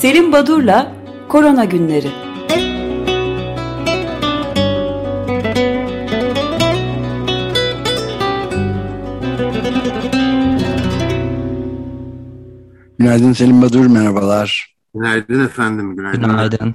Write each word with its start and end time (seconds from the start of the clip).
Selim 0.00 0.32
Badur'la 0.32 0.92
Korona 1.28 1.64
Günleri. 1.64 2.10
Günaydın 12.98 13.32
Selim 13.32 13.62
Badur, 13.62 13.86
merhabalar. 13.86 14.76
Günaydın 14.94 15.44
efendim, 15.44 15.96
günaydın. 15.96 16.20
Günaydın. 16.22 16.74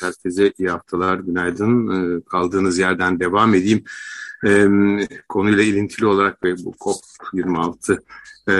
Herkese 0.00 0.52
iyi 0.58 0.68
haftalar, 0.68 1.18
günaydın. 1.18 1.88
Ee, 1.88 2.20
kaldığınız 2.30 2.78
yerden 2.78 3.20
devam 3.20 3.54
edeyim. 3.54 3.84
Ee, 4.46 4.66
konuyla 5.28 5.62
ilintili 5.62 6.06
olarak 6.06 6.44
ve 6.44 6.56
bu 6.64 6.74
COP26 6.80 7.98
e, 8.48 8.54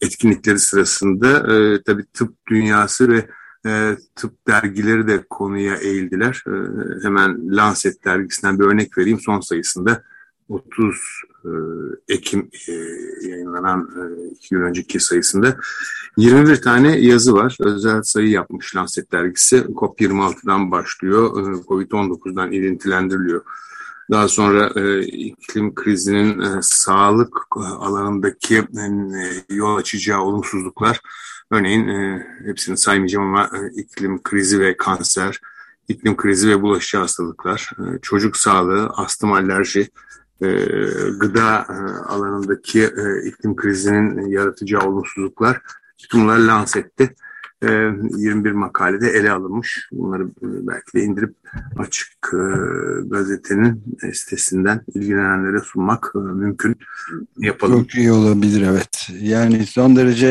etkinlikleri 0.00 0.58
sırasında 0.58 1.54
e, 1.54 1.82
tabii 1.82 2.04
tıp 2.14 2.34
dünyası 2.48 3.08
ve 3.08 3.26
e, 3.66 3.96
tıp 4.16 4.46
dergileri 4.48 5.08
de 5.08 5.24
konuya 5.30 5.76
eğildiler. 5.76 6.44
E, 6.46 6.52
hemen 7.02 7.56
Lancet 7.56 8.04
dergisinden 8.04 8.58
bir 8.58 8.64
örnek 8.64 8.98
vereyim. 8.98 9.20
Son 9.20 9.40
sayısında 9.40 10.02
30 10.48 10.96
e, 11.44 11.50
Ekim 12.08 12.50
e, 12.68 12.72
yayınlanan 13.28 13.90
e, 13.96 14.30
iki 14.30 14.48
gün 14.50 14.62
önceki 14.62 15.00
sayısında 15.00 15.56
21 16.16 16.62
tane 16.62 16.98
yazı 16.98 17.34
var. 17.34 17.56
Özel 17.60 18.02
sayı 18.02 18.28
yapmış 18.28 18.76
Lancet 18.76 19.12
dergisi. 19.12 19.56
COP26'dan 19.56 20.70
başlıyor. 20.70 21.30
Covid-19'dan 21.68 22.52
ilintilendiriliyor. 22.52 23.42
Daha 24.10 24.28
sonra 24.28 24.70
iklim 25.00 25.74
krizinin 25.74 26.60
sağlık 26.60 27.36
alanındaki 27.56 28.62
yol 29.48 29.76
açacağı 29.76 30.20
olumsuzluklar. 30.20 31.00
Örneğin 31.50 31.88
hepsini 32.44 32.76
saymayacağım 32.76 33.26
ama 33.26 33.50
iklim 33.76 34.22
krizi 34.22 34.60
ve 34.60 34.76
kanser, 34.76 35.40
iklim 35.88 36.16
krizi 36.16 36.48
ve 36.48 36.62
bulaşıcı 36.62 36.98
hastalıklar, 36.98 37.70
çocuk 38.02 38.36
sağlığı, 38.36 38.86
astım 38.86 39.32
alerji, 39.32 39.90
e, 40.42 40.48
gıda 41.20 41.66
e, 41.68 41.74
alanındaki 42.12 42.82
e, 42.82 43.28
iklim 43.28 43.56
krizinin 43.56 44.26
yaratacağı 44.26 44.82
olumsuzluklar 44.82 45.60
bunlar 46.12 46.38
Lancet'te 46.38 47.14
21 47.62 48.52
makalede 48.52 49.10
ele 49.10 49.30
alınmış. 49.30 49.88
Bunları 49.92 50.28
belki 50.42 50.92
de 50.94 51.02
indirip 51.02 51.34
açık 51.76 52.32
gazetenin 53.06 53.82
sitesinden 54.12 54.80
ilgilenenlere 54.94 55.60
sunmak 55.60 56.14
mümkün. 56.14 56.76
Yapalım. 57.38 57.82
Çok 57.82 57.94
iyi 57.94 58.12
olabilir 58.12 58.66
evet. 58.70 59.08
Yani 59.20 59.66
son 59.66 59.96
derece 59.96 60.30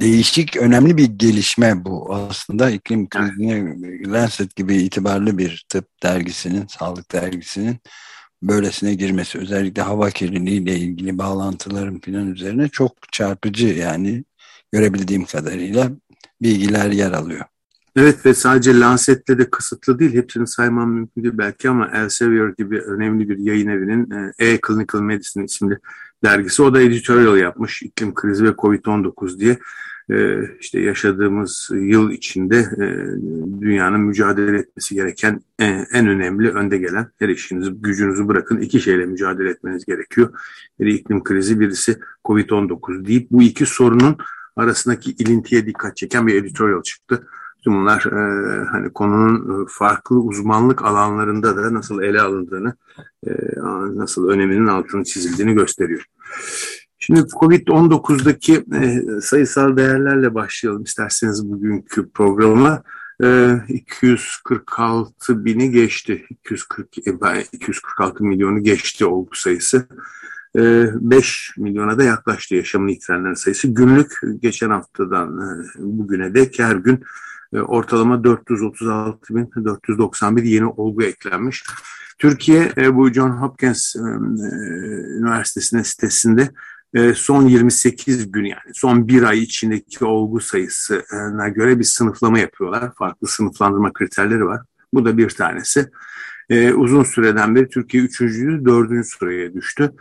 değişik, 0.00 0.56
önemli 0.56 0.96
bir 0.96 1.04
gelişme 1.04 1.84
bu 1.84 2.14
aslında. 2.14 2.70
iklim 2.70 3.08
krizine 3.08 3.76
Lancet 4.12 4.56
gibi 4.56 4.76
itibarlı 4.76 5.38
bir 5.38 5.66
tıp 5.68 6.02
dergisinin, 6.02 6.66
sağlık 6.66 7.12
dergisinin 7.12 7.76
böylesine 8.42 8.94
girmesi 8.94 9.38
özellikle 9.38 9.82
hava 9.82 10.10
kirliliği 10.10 10.60
ile 10.60 10.76
ilgili 10.76 11.18
bağlantıların 11.18 12.00
falan 12.00 12.32
üzerine 12.32 12.68
çok 12.68 12.92
çarpıcı 13.12 13.66
yani 13.66 14.24
görebildiğim 14.72 15.24
kadarıyla 15.24 15.90
bilgiler 16.42 16.90
yer 16.90 17.12
alıyor. 17.12 17.44
Evet 17.96 18.26
ve 18.26 18.34
sadece 18.34 18.80
Lancet'le 18.80 19.28
de 19.28 19.50
kısıtlı 19.50 19.98
değil. 19.98 20.14
Hepsini 20.14 20.46
saymam 20.46 20.92
mümkün 20.92 21.22
değil 21.22 21.34
belki 21.38 21.68
ama 21.68 21.90
Elsevier 21.94 22.48
gibi 22.58 22.80
önemli 22.80 23.28
bir 23.28 23.38
yayın 23.38 23.68
evinin 23.68 24.10
e, 24.10 24.32
E-Clinical 24.38 25.02
Medicine 25.02 25.44
isimli 25.44 25.78
dergisi. 26.24 26.62
O 26.62 26.74
da 26.74 26.80
editorial 26.80 27.36
yapmış. 27.36 27.82
iklim 27.82 28.14
krizi 28.14 28.44
ve 28.44 28.48
Covid-19 28.48 29.40
diye. 29.40 29.58
Ee, 30.12 30.38
işte 30.60 30.80
yaşadığımız 30.80 31.70
yıl 31.72 32.10
içinde 32.10 32.56
e, 32.56 32.84
dünyanın 33.60 34.00
mücadele 34.00 34.58
etmesi 34.58 34.94
gereken 34.94 35.40
en 35.92 36.06
önemli 36.06 36.50
önde 36.50 36.78
gelen 36.78 37.06
her 37.18 37.28
işinizi 37.28 37.70
gücünüzü 37.70 38.28
bırakın 38.28 38.58
iki 38.58 38.80
şeyle 38.80 39.06
mücadele 39.06 39.50
etmeniz 39.50 39.84
gerekiyor. 39.84 40.38
Biri 40.80 40.94
iklim 40.94 41.24
krizi 41.24 41.60
birisi 41.60 41.98
Covid-19 42.24 43.06
deyip 43.06 43.30
bu 43.30 43.42
iki 43.42 43.66
sorunun 43.66 44.16
arasındaki 44.60 45.10
ilintiye 45.10 45.66
dikkat 45.66 45.96
çeken 45.96 46.26
bir 46.26 46.34
editorial 46.34 46.82
çıktı. 46.82 47.26
Tüm 47.64 47.74
bunlar 47.74 48.04
e, 48.06 48.64
hani 48.64 48.92
konunun 48.92 49.66
farklı 49.70 50.16
uzmanlık 50.16 50.84
alanlarında 50.84 51.56
da 51.56 51.74
nasıl 51.74 52.02
ele 52.02 52.20
alındığını, 52.20 52.74
e, 53.26 53.30
nasıl 53.94 54.28
öneminin 54.28 54.66
altını 54.66 55.04
çizildiğini 55.04 55.54
gösteriyor. 55.54 56.04
Şimdi 56.98 57.20
Covid-19'daki 57.20 58.64
e, 58.74 59.20
sayısal 59.20 59.76
değerlerle 59.76 60.34
başlayalım 60.34 60.82
isterseniz 60.82 61.50
bugünkü 61.50 62.10
programa. 62.10 62.82
E, 63.22 63.60
246 63.68 65.44
bini 65.44 65.70
geçti. 65.70 66.26
240, 66.30 66.98
e, 66.98 67.12
246 67.52 68.24
milyonu 68.24 68.62
geçti 68.62 69.06
olgu 69.06 69.34
sayısı. 69.34 69.86
E, 70.56 70.84
5 70.94 71.52
milyona 71.56 71.98
da 71.98 72.04
yaklaştı 72.04 72.54
yaşamını 72.54 72.90
yitirenlerin 72.90 73.34
sayısı. 73.34 73.68
Günlük 73.68 74.20
geçen 74.38 74.70
haftadan 74.70 75.38
e, 75.38 75.48
bugüne 75.78 76.34
dek 76.34 76.58
her 76.58 76.76
gün 76.76 77.04
e, 77.52 77.60
ortalama 77.60 78.24
436 78.24 79.36
bin 79.36 79.50
491 79.64 80.42
yeni 80.42 80.66
olgu 80.66 81.02
eklenmiş. 81.02 81.64
Türkiye 82.18 82.72
e, 82.76 82.94
bu 82.96 83.12
John 83.12 83.30
Hopkins 83.30 83.96
Üniversitesi'nin 85.16 85.82
sitesinde 85.82 86.50
son 87.14 87.46
28 87.46 88.32
gün 88.32 88.44
yani 88.44 88.74
son 88.74 89.08
bir 89.08 89.22
ay 89.22 89.38
içindeki 89.38 90.04
olgu 90.04 90.40
sayısına 90.40 91.48
göre 91.48 91.78
bir 91.78 91.84
sınıflama 91.84 92.38
yapıyorlar. 92.38 92.94
Farklı 92.94 93.28
sınıflandırma 93.28 93.92
kriterleri 93.92 94.44
var. 94.44 94.60
Bu 94.92 95.04
da 95.04 95.18
bir 95.18 95.28
tanesi. 95.28 95.90
Uzun 96.76 97.02
süreden 97.02 97.54
beri 97.54 97.68
Türkiye 97.68 98.02
3. 98.02 98.20
4. 98.20 99.06
sıraya 99.06 99.54
düştü. 99.54 99.92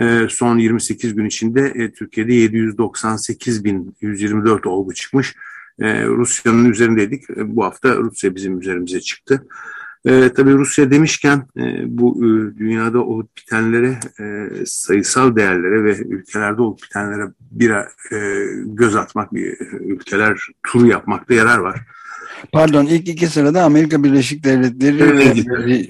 E, 0.00 0.26
son 0.30 0.58
28 0.58 1.14
gün 1.14 1.24
içinde 1.24 1.92
Türkiye'de 1.92 2.34
798 2.34 3.64
bin 3.64 3.96
124 4.00 4.66
olgu 4.66 4.94
çıkmış. 4.94 5.34
Rusya'nın 5.80 6.70
üzerindeydik. 6.70 7.24
Bu 7.36 7.64
hafta 7.64 7.96
Rusya 7.96 8.34
bizim 8.34 8.60
üzerimize 8.60 9.00
çıktı. 9.00 9.46
E, 10.06 10.32
tabii 10.36 10.52
Rusya 10.52 10.90
demişken 10.90 11.46
e, 11.56 11.62
bu 11.98 12.16
e, 12.18 12.58
dünyada 12.58 13.04
olup 13.04 13.36
bitenlere, 13.36 13.98
e, 14.20 14.48
sayısal 14.66 15.36
değerlere 15.36 15.84
ve 15.84 15.98
ülkelerde 15.98 16.62
olup 16.62 16.82
bitenlere 16.82 17.22
bir 17.40 17.70
e, 17.70 17.86
göz 18.64 18.96
atmak, 18.96 19.34
bir 19.34 19.56
ülkeler 19.80 20.38
turu 20.66 20.86
yapmakta 20.86 21.34
yarar 21.34 21.58
var. 21.58 21.80
Pardon 22.52 22.86
ilk 22.86 23.08
iki 23.08 23.26
sırada 23.26 23.62
Amerika 23.62 24.04
Birleşik 24.04 24.44
Devletleri 24.44 25.02
evet, 25.02 25.48
ve 25.48 25.86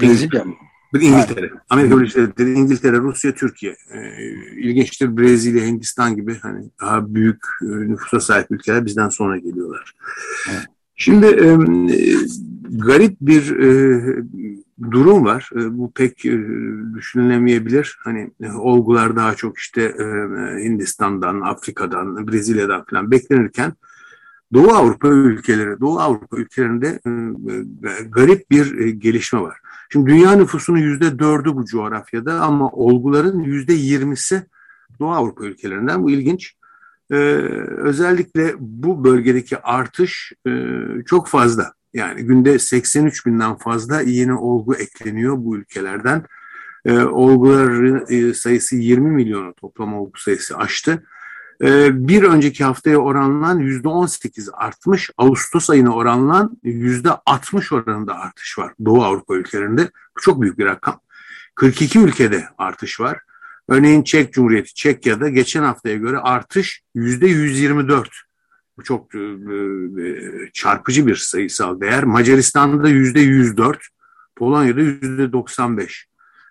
Brezilya 0.00 0.44
mı? 0.44 0.54
İngiltere. 1.02 1.50
Amerika 1.70 1.98
Birleşik 1.98 2.16
Devletleri, 2.16 2.52
İngiltere, 2.52 2.96
Rusya, 2.98 3.34
Türkiye. 3.34 3.76
E, 3.92 3.98
ilginçtir 4.56 5.16
Brezilya, 5.16 5.66
Hindistan 5.66 6.16
gibi 6.16 6.38
hani 6.42 6.70
daha 6.80 7.14
büyük 7.14 7.42
e, 7.62 7.66
nüfusa 7.66 8.20
sahip 8.20 8.50
ülkeler 8.50 8.86
bizden 8.86 9.08
sonra 9.08 9.38
geliyorlar. 9.38 9.94
Evet. 10.50 10.64
Şimdi 10.96 11.26
e, 11.26 11.58
garip 12.70 13.16
bir 13.20 13.56
e, 13.56 14.02
durum 14.90 15.24
var. 15.24 15.50
E, 15.54 15.78
bu 15.78 15.92
pek 15.92 16.26
e, 16.26 16.38
düşünülemeyebilir. 16.94 17.98
Hani 18.04 18.30
e, 18.42 18.52
olgular 18.52 19.16
daha 19.16 19.34
çok 19.34 19.58
işte 19.58 19.82
e, 19.82 20.04
Hindistan'dan, 20.64 21.40
Afrika'dan, 21.40 22.28
Brezilya'dan 22.28 22.84
falan 22.84 23.10
beklenirken 23.10 23.72
Doğu 24.54 24.72
Avrupa 24.72 25.08
ülkeleri, 25.08 25.80
Doğu 25.80 26.00
Avrupa 26.00 26.36
ülkelerinde 26.36 27.00
e, 27.06 27.10
e, 27.10 28.04
garip 28.04 28.50
bir 28.50 28.78
e, 28.78 28.90
gelişme 28.90 29.40
var. 29.40 29.58
Şimdi 29.92 30.10
dünya 30.10 30.32
nüfusunun 30.32 30.78
yüzde 30.78 31.18
dördü 31.18 31.50
bu 31.54 31.64
coğrafyada 31.64 32.40
ama 32.40 32.68
olguların 32.70 33.40
yüzde 33.40 33.72
yirmisi 33.72 34.46
Doğu 35.00 35.12
Avrupa 35.12 35.44
ülkelerinden. 35.44 36.02
Bu 36.02 36.10
ilginç. 36.10 36.54
Özellikle 37.10 38.54
bu 38.58 39.04
bölgedeki 39.04 39.58
artış 39.58 40.32
çok 41.06 41.28
fazla. 41.28 41.72
Yani 41.94 42.22
günde 42.22 42.58
83 42.58 43.26
binden 43.26 43.56
fazla 43.56 44.00
yeni 44.00 44.34
olgu 44.34 44.74
ekleniyor 44.74 45.36
bu 45.38 45.56
ülkelerden. 45.56 46.24
Olguların 47.10 48.32
sayısı 48.32 48.76
20 48.76 49.10
milyonu 49.10 49.54
toplam 49.54 49.94
olgu 49.94 50.18
sayısı 50.18 50.56
aştı. 50.56 51.02
E, 51.62 51.90
bir 52.08 52.22
önceki 52.22 52.64
haftaya 52.64 52.98
oranlan 52.98 53.60
%18 53.60 54.50
artmış. 54.52 55.10
Ağustos 55.18 55.70
ayına 55.70 55.94
oranlan 55.94 56.58
%60 56.64 57.74
oranında 57.74 58.14
artış 58.18 58.58
var 58.58 58.72
Doğu 58.84 59.04
Avrupa 59.04 59.34
ülkelerinde. 59.34 59.90
Bu 60.16 60.20
çok 60.20 60.42
büyük 60.42 60.58
bir 60.58 60.66
rakam. 60.66 61.00
42 61.54 61.98
ülkede 61.98 62.44
artış 62.58 63.00
var. 63.00 63.18
Örneğin 63.68 64.02
Çek 64.02 64.32
Cumhuriyeti, 64.32 64.74
Çekya'da 64.74 65.28
geçen 65.28 65.62
haftaya 65.62 65.96
göre 65.96 66.18
artış 66.18 66.82
yüzde 66.94 67.26
124. 67.26 68.08
Bu 68.78 68.82
çok 68.84 69.14
e, 69.14 69.18
e, 69.18 70.50
çarpıcı 70.52 71.06
bir 71.06 71.16
sayısal 71.16 71.80
değer. 71.80 72.04
Macaristan'da 72.04 72.88
yüzde 72.88 73.20
104, 73.20 73.78
Polonya'da 74.36 74.80
yüzde 74.80 75.32
95. 75.32 76.06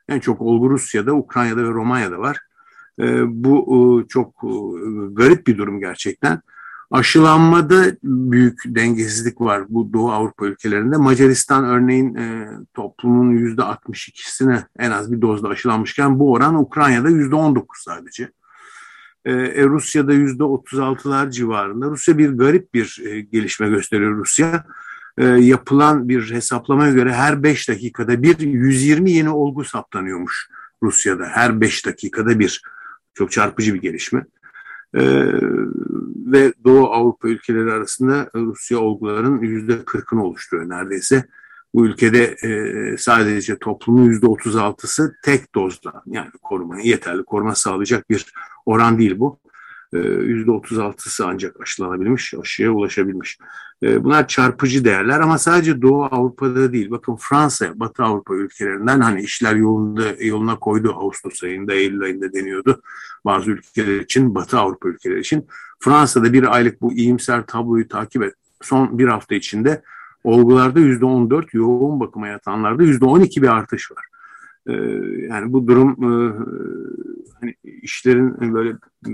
En 0.09 0.19
çok 0.19 0.41
olgu 0.41 0.69
Rusya'da, 0.69 1.13
Ukrayna'da 1.13 1.63
ve 1.63 1.69
Romanya'da 1.69 2.19
var. 2.19 2.37
E, 2.99 3.23
bu 3.43 4.05
çok 4.09 4.41
garip 5.11 5.47
bir 5.47 5.57
durum 5.57 5.79
gerçekten. 5.79 6.41
Aşılanmada 6.93 7.85
büyük 8.03 8.61
dengesizlik 8.65 9.41
var 9.41 9.63
bu 9.69 9.93
Doğu 9.93 10.11
Avrupa 10.11 10.45
ülkelerinde. 10.45 10.97
Macaristan 10.97 11.65
örneğin 11.65 12.15
e, 12.15 12.49
toplumun 12.73 13.37
%62'sine 13.37 14.63
en 14.79 14.91
az 14.91 15.11
bir 15.11 15.21
dozda 15.21 15.47
aşılanmışken 15.49 16.19
bu 16.19 16.31
oran 16.31 16.55
Ukrayna'da 16.55 17.09
%19 17.09 17.65
sadece. 17.77 18.31
E, 19.25 19.31
e 19.31 19.63
Rusya'da 19.65 20.13
%36'lar 20.13 21.31
civarında. 21.31 21.85
Rusya 21.85 22.17
bir 22.17 22.29
garip 22.29 22.73
bir 22.73 23.01
e, 23.05 23.21
gelişme 23.21 23.69
gösteriyor 23.69 24.17
Rusya. 24.17 24.65
E, 25.17 25.25
yapılan 25.25 26.09
bir 26.09 26.31
hesaplamaya 26.31 26.93
göre 26.93 27.13
her 27.13 27.43
5 27.43 27.69
dakikada 27.69 28.23
bir 28.23 28.39
120 28.39 29.11
yeni 29.11 29.29
olgu 29.29 29.63
saptanıyormuş 29.63 30.49
Rusya'da. 30.83 31.25
Her 31.25 31.61
5 31.61 31.85
dakikada 31.85 32.39
bir. 32.39 32.61
Çok 33.13 33.31
çarpıcı 33.31 33.73
bir 33.73 33.81
gelişme. 33.81 34.25
Ee, 34.95 35.25
ve 36.25 36.53
Doğu 36.63 36.87
Avrupa 36.87 37.27
ülkeleri 37.27 37.71
arasında 37.71 38.29
Rusya 38.35 38.79
olguların 38.79 39.41
yüzde 39.41 39.85
kırkını 39.85 40.23
oluşturuyor 40.23 40.69
neredeyse. 40.69 41.25
Bu 41.73 41.85
ülkede 41.85 42.23
e, 42.23 42.97
sadece 42.97 43.57
toplumun 43.57 44.05
yüzde 44.05 44.27
otuz 44.27 44.55
altısı 44.55 45.15
tek 45.23 45.55
dozla 45.55 46.03
yani 46.05 46.31
koruma, 46.43 46.79
yeterli 46.79 47.23
koruma 47.23 47.55
sağlayacak 47.55 48.09
bir 48.09 48.33
oran 48.65 48.99
değil 48.99 49.19
bu. 49.19 49.39
%36'sı 49.97 51.27
ancak 51.27 51.61
aşılanabilmiş, 51.61 52.33
aşıya 52.33 52.71
ulaşabilmiş. 52.71 53.37
Ee, 53.83 54.03
bunlar 54.03 54.27
çarpıcı 54.27 54.85
değerler 54.85 55.19
ama 55.19 55.37
sadece 55.37 55.81
Doğu 55.81 56.03
Avrupa'da 56.03 56.73
değil. 56.73 56.91
Bakın 56.91 57.15
Fransa, 57.19 57.79
Batı 57.79 58.03
Avrupa 58.03 58.35
ülkelerinden 58.35 58.99
hani 58.99 59.21
işler 59.21 59.55
yolunda, 59.55 60.03
yoluna 60.19 60.59
koydu 60.59 60.93
Ağustos 60.95 61.43
ayında, 61.43 61.73
Eylül 61.73 62.01
ayında 62.01 62.33
deniyordu. 62.33 62.81
Bazı 63.25 63.51
ülkeler 63.51 63.99
için, 63.99 64.35
Batı 64.35 64.59
Avrupa 64.59 64.89
ülkeleri 64.89 65.19
için. 65.19 65.47
Fransa'da 65.79 66.33
bir 66.33 66.55
aylık 66.55 66.81
bu 66.81 66.93
iyimser 66.93 67.45
tabloyu 67.45 67.87
takip 67.87 68.23
et. 68.23 68.33
Son 68.61 68.99
bir 68.99 69.07
hafta 69.07 69.35
içinde 69.35 69.81
olgularda 70.23 70.79
%14, 70.79 71.45
yoğun 71.53 71.99
bakıma 71.99 72.27
yatanlarda 72.27 72.83
%12 72.83 73.41
bir 73.41 73.47
artış 73.47 73.91
var. 73.91 74.05
Ee, 74.67 74.73
yani 75.29 75.53
bu 75.53 75.67
durum 75.67 75.91
e, 75.91 76.13
hani 77.41 77.55
işlerin 77.63 78.53
böyle 78.53 78.73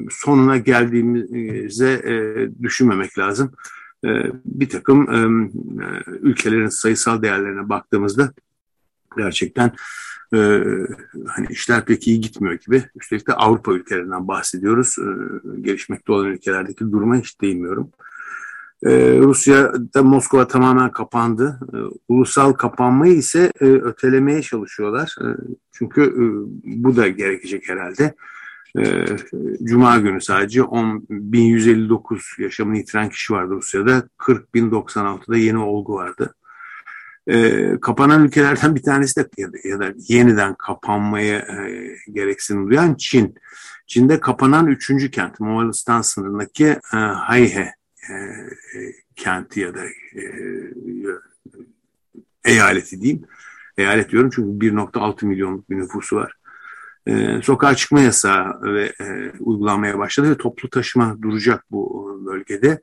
sonuna 0.10 0.58
geldiğimize 0.58 1.92
e, 1.94 2.14
düşünmemek 2.64 3.18
lazım. 3.18 3.52
E, 4.06 4.10
bir 4.46 4.70
takım 4.70 5.08
ülkelerin 6.08 6.68
sayısal 6.68 7.22
değerlerine 7.22 7.70
baktığımızda 7.70 8.34
gerçekten 9.18 9.72
hani 11.28 11.48
işler 11.50 11.86
pek 11.86 12.08
iyi 12.08 12.22
gitmiyor 12.22 12.54
gibi. 12.54 12.84
Üstelik 12.96 13.28
de 13.28 13.34
Avrupa 13.34 13.74
ülkelerinden 13.74 14.28
bahsediyoruz. 14.28 14.96
gelişmekte 15.62 16.12
olan 16.12 16.26
ülkelerdeki 16.26 16.80
duruma 16.92 17.16
hiç 17.16 17.42
değinmiyorum. 17.42 17.92
Ee, 18.86 19.18
Rusya'da 19.20 20.04
Moskova 20.04 20.48
tamamen 20.48 20.92
kapandı. 20.92 21.60
Ee, 21.74 21.78
ulusal 22.08 22.54
kapanmayı 22.54 23.14
ise 23.14 23.52
e, 23.62 23.66
ötelemeye 23.66 24.42
çalışıyorlar. 24.42 25.16
Ee, 25.22 25.26
çünkü 25.72 26.02
e, 26.02 26.24
bu 26.84 26.96
da 26.96 27.08
gerekecek 27.08 27.70
herhalde. 27.70 28.14
Cuma 29.64 29.98
günü 29.98 30.22
sadece 30.22 30.62
10.159 30.62 32.42
yaşamını 32.42 32.78
yitiren 32.78 33.10
kişi 33.10 33.34
vardı 33.34 33.54
Rusya'da. 33.54 34.04
40.096'da 34.18 35.38
yeni 35.38 35.58
olgu 35.58 35.94
vardı. 35.94 36.36
kapanan 37.82 38.26
ülkelerden 38.26 38.76
bir 38.76 38.84
tanesi 38.84 39.16
de 39.16 39.30
ya 39.64 39.80
da, 39.80 39.94
yeniden 39.98 40.56
kapanmaya 40.56 41.38
e, 41.38 41.96
gereksinim 42.12 42.70
duyan 42.70 42.96
Çin. 42.96 43.36
Çin'de 43.88 44.20
kapanan 44.20 44.68
üçüncü 44.68 45.12
kent 45.12 45.40
Moğolistan 45.40 46.02
sınırındaki 46.02 46.66
e, 46.66 46.98
Hayhe 46.98 47.79
e, 48.10 48.14
e, 48.14 48.94
kenti 49.16 49.60
ya 49.60 49.74
da 49.76 49.86
e, 49.86 50.24
eyaleti 52.46 53.02
diyeyim. 53.02 53.24
Eyalet 53.78 54.10
diyorum 54.10 54.30
çünkü 54.36 54.68
1.6 54.68 55.26
milyonluk 55.26 55.70
bir 55.70 55.78
nüfusu 55.78 56.16
var. 56.16 56.34
E, 57.08 57.42
sokağa 57.44 57.76
çıkma 57.76 58.02
yasağı 58.02 58.62
ve 58.62 58.94
e, 59.02 59.32
uygulanmaya 59.40 60.00
başladı 60.00 60.32
ve 60.32 60.38
toplu 60.38 60.70
taşıma 60.70 61.22
duracak 61.22 61.66
bu 61.72 62.10
bölgede. 62.26 62.82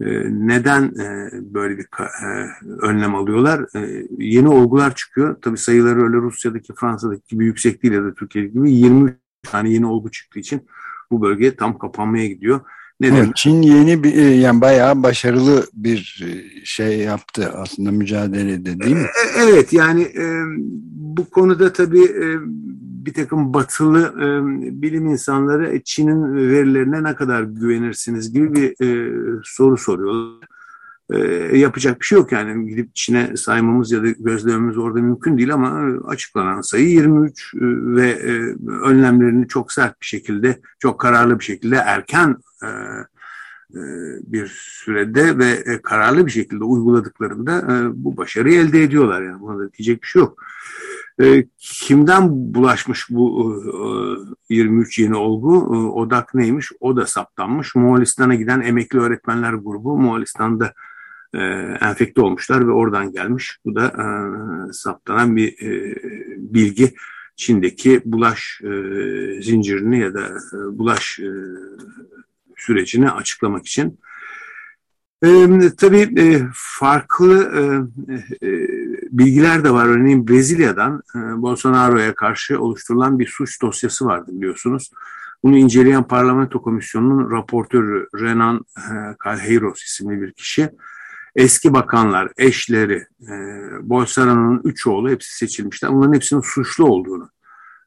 E, 0.00 0.06
neden 0.30 0.82
e, 0.82 1.30
böyle 1.54 1.78
bir 1.78 1.86
e, 2.00 2.48
önlem 2.82 3.14
alıyorlar? 3.14 3.76
E, 3.76 4.06
yeni 4.18 4.48
olgular 4.48 4.94
çıkıyor. 4.94 5.36
Tabii 5.42 5.58
sayıları 5.58 6.02
öyle 6.02 6.16
Rusya'daki, 6.16 6.74
Fransa'daki 6.74 7.22
gibi 7.28 7.44
yüksek 7.44 7.82
değil 7.82 7.94
ya 7.94 8.04
da 8.04 8.14
Türkiye'deki 8.14 8.54
gibi 8.54 8.72
23 8.72 9.14
tane 9.42 9.70
yeni 9.70 9.86
olgu 9.86 10.10
çıktığı 10.10 10.38
için 10.38 10.68
bu 11.10 11.22
bölge 11.22 11.56
tam 11.56 11.78
kapanmaya 11.78 12.26
gidiyor. 12.26 12.60
Ne 13.00 13.06
evet, 13.06 13.28
Çin 13.34 13.62
yeni 13.62 14.04
bir 14.04 14.14
e, 14.14 14.22
yani 14.22 14.60
bayağı 14.60 15.02
başarılı 15.02 15.66
bir 15.74 16.26
e, 16.26 16.64
şey 16.64 16.98
yaptı 16.98 17.52
aslında 17.54 17.90
mücadelede 17.90 18.80
değil 18.80 18.96
mi? 18.96 19.02
E, 19.02 19.42
evet 19.42 19.72
yani 19.72 20.08
bu 20.92 21.30
konuda 21.30 21.72
tabii 21.72 22.14
bir 23.06 23.14
takım 23.14 23.54
batılı 23.54 24.14
bilim 24.82 25.06
insanları 25.06 25.80
Çin'in 25.84 26.36
verilerine 26.36 27.02
ne 27.02 27.14
kadar 27.14 27.42
güvenirsiniz 27.42 28.32
gibi 28.32 28.54
bir 28.54 28.74
soru 29.44 29.76
soruyorlar. 29.76 30.48
E, 31.12 31.18
yapacak 31.58 32.00
bir 32.00 32.06
şey 32.06 32.18
yok 32.18 32.32
yani 32.32 32.68
gidip 32.68 32.94
Çin'e 32.94 33.36
saymamız 33.36 33.92
ya 33.92 34.02
da 34.02 34.08
gözlememiz 34.08 34.78
orada 34.78 35.00
mümkün 35.00 35.38
değil 35.38 35.54
ama 35.54 35.98
açıklanan 36.06 36.60
sayı 36.60 36.88
23 36.88 37.54
ve 37.54 38.08
e, 38.08 38.32
önlemlerini 38.82 39.48
çok 39.48 39.72
sert 39.72 40.00
bir 40.00 40.06
şekilde, 40.06 40.60
çok 40.78 41.00
kararlı 41.00 41.38
bir 41.38 41.44
şekilde 41.44 41.76
erken 41.76 42.36
e, 42.62 42.68
e, 43.74 43.80
bir 44.22 44.46
sürede 44.46 45.38
ve 45.38 45.50
e, 45.50 45.82
kararlı 45.82 46.26
bir 46.26 46.30
şekilde 46.30 46.64
uyguladıklarında 46.64 47.62
bu 47.94 48.16
başarıyı 48.16 48.60
elde 48.60 48.82
ediyorlar. 48.82 49.22
Yani 49.22 49.40
buna 49.40 49.58
da 49.58 49.72
diyecek 49.72 50.02
bir 50.02 50.06
şey 50.06 50.22
yok. 50.22 50.44
Kimden 51.58 52.54
bulaşmış 52.54 53.06
bu 53.10 53.54
23 54.48 54.98
yeni 54.98 55.16
olgu? 55.16 55.60
Odak 55.92 56.34
neymiş? 56.34 56.72
O 56.80 56.96
da 56.96 57.06
saptanmış. 57.06 57.74
Moğolistan'a 57.74 58.34
giden 58.34 58.60
emekli 58.60 58.98
öğretmenler 58.98 59.52
grubu 59.52 59.96
Moğolistan'da 59.96 60.72
enfekte 61.80 62.20
olmuşlar 62.20 62.66
ve 62.66 62.70
oradan 62.70 63.12
gelmiş. 63.12 63.58
Bu 63.64 63.74
da 63.74 63.92
saptanan 64.72 65.36
bir 65.36 65.56
bilgi. 66.36 66.94
Çin'deki 67.36 68.02
bulaş 68.04 68.60
zincirini 69.40 70.00
ya 70.00 70.14
da 70.14 70.28
bulaş 70.72 71.20
sürecini 72.56 73.10
açıklamak 73.10 73.66
için. 73.66 73.98
E, 75.24 75.48
tabii 75.78 76.20
e, 76.20 76.42
farklı 76.54 77.52
e, 77.54 78.46
e, 78.46 78.68
bilgiler 79.10 79.64
de 79.64 79.70
var. 79.70 79.86
Örneğin 79.86 80.28
Brezilya'dan 80.28 81.02
e, 81.14 81.18
Bolsonaro'ya 81.18 82.14
karşı 82.14 82.60
oluşturulan 82.60 83.18
bir 83.18 83.26
suç 83.26 83.62
dosyası 83.62 84.06
vardı 84.06 84.30
biliyorsunuz. 84.34 84.90
Bunu 85.42 85.56
inceleyen 85.56 86.02
parlamento 86.02 86.62
komisyonunun 86.62 87.30
raportörü 87.30 88.06
Renan 88.14 88.64
e, 88.76 88.92
Calheiros 89.24 89.82
isimli 89.82 90.22
bir 90.22 90.32
kişi. 90.32 90.70
Eski 91.38 91.74
bakanlar, 91.74 92.32
eşleri, 92.36 93.06
e, 93.22 93.34
Bolsonaro'nun 93.82 94.60
üç 94.64 94.86
oğlu 94.86 95.10
hepsi 95.10 95.36
seçilmişler. 95.36 95.92
Bunların 95.92 96.12
hepsinin 96.12 96.40
suçlu 96.40 96.84
olduğunu 96.84 97.30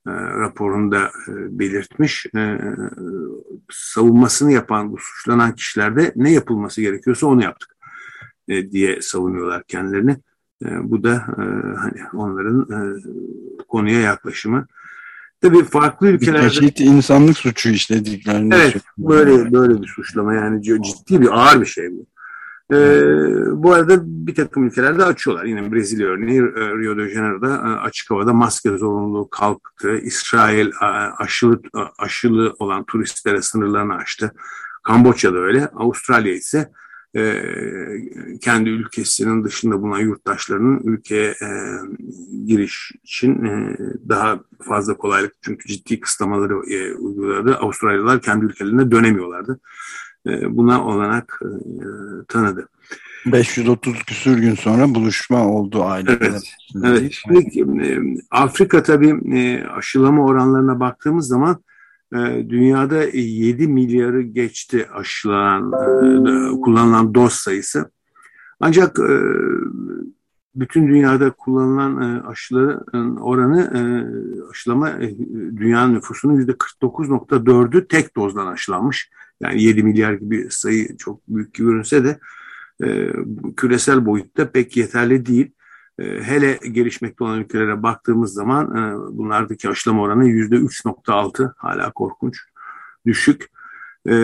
e, 0.08 0.12
raporunda 0.12 1.12
e, 1.28 1.60
belirtmiş. 1.60 2.26
E, 2.36 2.60
savunmasını 3.72 4.52
yapan 4.52 4.92
bu 4.92 4.98
suçlanan 4.98 5.56
kişilerde 5.56 6.14
ne 6.16 6.32
yapılması 6.32 6.82
gerekiyorsa 6.82 7.28
onu 7.28 7.44
yaptık 7.44 7.76
diye 8.72 9.02
savunuyorlar 9.02 9.64
kendilerini. 9.64 10.18
Bu 10.62 11.04
da 11.04 11.24
hani 11.78 12.02
onların 12.14 12.68
konuya 13.68 14.00
yaklaşımı. 14.00 14.68
Tabii 15.42 15.64
farklı 15.64 16.08
ülkelerde... 16.08 16.50
Çeşit 16.50 16.80
insanlık 16.80 17.38
suçu 17.38 17.70
işlediklerini... 17.70 18.56
Evet, 18.56 18.76
böyle, 18.98 19.54
böyle 19.54 19.82
bir 19.82 19.88
suçlama 19.88 20.34
yani 20.34 20.64
ciddi 20.64 21.22
bir 21.22 21.40
ağır 21.40 21.62
bir 21.62 21.66
şey 21.66 21.92
bu. 21.92 22.06
Ee, 22.72 23.02
bu 23.52 23.74
arada 23.74 24.02
bir 24.06 24.36
takım 24.36 24.68
ülkelerde 24.68 25.06
açıyorlar. 25.06 25.46
Yine 25.46 25.72
Brezilya 25.72 26.08
örneği 26.08 26.40
e, 26.40 26.44
Rio 26.44 26.98
de 26.98 27.10
Janeiro'da 27.10 27.48
e, 27.48 27.80
açık 27.80 28.12
havada 28.12 28.34
maske 28.34 28.70
zorunluluğu 28.70 29.30
kalktı. 29.30 29.98
İsrail 29.98 30.68
e, 30.68 30.86
aşılı 31.18 31.62
aşılı 31.98 32.56
olan 32.60 32.84
turistlere 32.84 33.42
sınırlarını 33.42 33.96
açtı. 33.96 34.32
Kamboçya'da 34.84 35.38
öyle. 35.38 35.68
Avustralya 35.68 36.34
ise 36.34 36.72
e, 37.16 37.44
kendi 38.42 38.70
ülkesinin 38.70 39.44
dışında 39.44 39.82
bulunan 39.82 40.00
yurttaşlarının 40.00 40.82
ülkeye 40.84 41.30
e, 41.30 41.50
giriş 42.46 42.92
için 43.04 43.46
e, 43.46 43.78
daha 44.10 44.40
fazla 44.68 44.98
kolaylık 44.98 45.34
çünkü 45.42 45.68
ciddi 45.68 46.00
kısıtlamaları 46.00 46.74
e, 46.74 46.94
uyguladı. 46.94 47.56
Avustralyalılar 47.56 48.22
kendi 48.22 48.46
ülkelerine 48.46 48.92
dönemiyorlardı. 48.92 49.60
E, 50.28 50.58
buna 50.58 50.86
olanak 50.86 51.40
e, 51.44 51.86
tanıdı. 52.28 52.68
530 53.26 54.04
küsür 54.04 54.38
gün 54.38 54.56
sonra 54.56 54.96
buluşma 54.96 55.48
oldu 55.48 55.84
aile. 55.84 56.18
Evet. 56.22 56.54
evet. 56.84 57.12
Şimdi, 57.12 57.86
e, 57.86 58.00
Afrika 58.32 58.84
tabii 58.84 59.64
aşılama 59.78 60.26
oranlarına 60.26 60.80
baktığımız 60.80 61.28
zaman 61.28 61.64
dünyada 62.50 63.04
7 63.04 63.68
milyarı 63.68 64.22
geçti 64.22 64.88
aşılanan, 64.94 65.72
kullanılan 66.62 67.16
doz 67.16 67.34
sayısı. 67.34 67.92
Ancak 68.60 69.00
bütün 70.56 70.88
dünyada 70.88 71.32
kullanılan 71.32 72.24
aşıların 72.26 73.16
oranı 73.16 73.72
aşılama 74.52 74.92
dünyanın 75.58 75.94
nüfusunun 75.94 76.36
yüzde 76.36 76.52
49.4'ü 76.52 77.88
tek 77.88 78.16
dozdan 78.16 78.48
aşılanmış. 78.48 79.10
Yani 79.42 79.64
7 79.64 79.84
milyar 79.84 80.14
gibi 80.14 80.48
sayı 80.50 80.98
çok 80.98 81.28
büyük 81.28 81.54
görünse 81.54 82.04
de 82.04 82.20
küresel 83.58 84.06
boyutta 84.06 84.52
pek 84.52 84.78
yeterli 84.78 85.26
değil. 85.26 85.52
hele 86.00 86.60
gelişmekte 86.72 87.24
olan 87.24 87.40
ülkelere 87.40 87.84
baktığımız 87.84 88.34
zaman 88.34 88.68
bunlardaki 89.18 89.70
aşılama 89.70 90.02
oranı 90.02 90.28
yüzde 90.28 90.56
3.6 90.56 91.54
hala 91.58 91.92
korkunç, 91.92 92.40
düşük. 93.06 93.50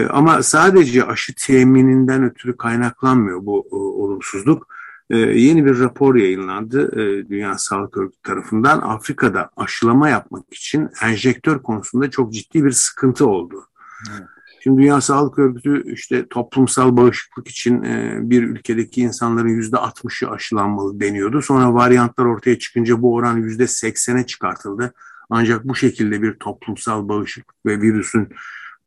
ama 0.09 0.43
sadece 0.43 1.05
aşı 1.05 1.33
temininden 1.35 2.23
ötürü 2.23 2.57
kaynaklanmıyor 2.57 3.45
bu 3.45 3.67
olumsuzluk 4.03 4.67
e, 5.09 5.17
yeni 5.17 5.65
bir 5.65 5.79
rapor 5.79 6.15
yayınlandı 6.15 7.01
e, 7.01 7.29
Dünya 7.29 7.57
Sağlık 7.57 7.97
Örgütü 7.97 8.21
tarafından. 8.21 8.81
Afrika'da 8.81 9.49
aşılama 9.57 10.09
yapmak 10.09 10.53
için 10.53 10.89
enjektör 11.03 11.59
konusunda 11.59 12.09
çok 12.09 12.33
ciddi 12.33 12.65
bir 12.65 12.71
sıkıntı 12.71 13.27
oldu. 13.27 13.65
Evet. 14.11 14.27
Şimdi 14.59 14.81
Dünya 14.81 15.01
Sağlık 15.01 15.39
Örgütü 15.39 15.93
işte 15.93 16.27
toplumsal 16.29 16.97
bağışıklık 16.97 17.47
için 17.47 17.83
e, 17.83 18.19
bir 18.21 18.43
ülkedeki 18.43 19.01
insanların 19.01 19.49
yüzde 19.49 19.75
60'ı 19.75 20.29
aşılanmalı 20.29 20.99
deniyordu. 20.99 21.41
Sonra 21.41 21.73
varyantlar 21.73 22.25
ortaya 22.25 22.59
çıkınca 22.59 23.01
bu 23.01 23.15
oran 23.15 23.37
yüzde 23.37 23.63
80'e 23.63 24.25
çıkartıldı. 24.25 24.93
Ancak 25.29 25.67
bu 25.67 25.75
şekilde 25.75 26.21
bir 26.21 26.33
toplumsal 26.33 27.09
bağışıklık 27.09 27.65
ve 27.65 27.81
virüsün 27.81 28.29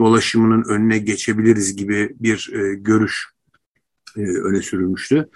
dolaşımının 0.01 0.65
önüne 0.69 0.99
geçebiliriz 0.99 1.77
gibi 1.77 2.17
bir 2.21 2.51
e, 2.53 2.75
görüş 2.75 3.29
e, 4.17 4.21
öne 4.21 4.63
sürülmüştü. 4.63 5.29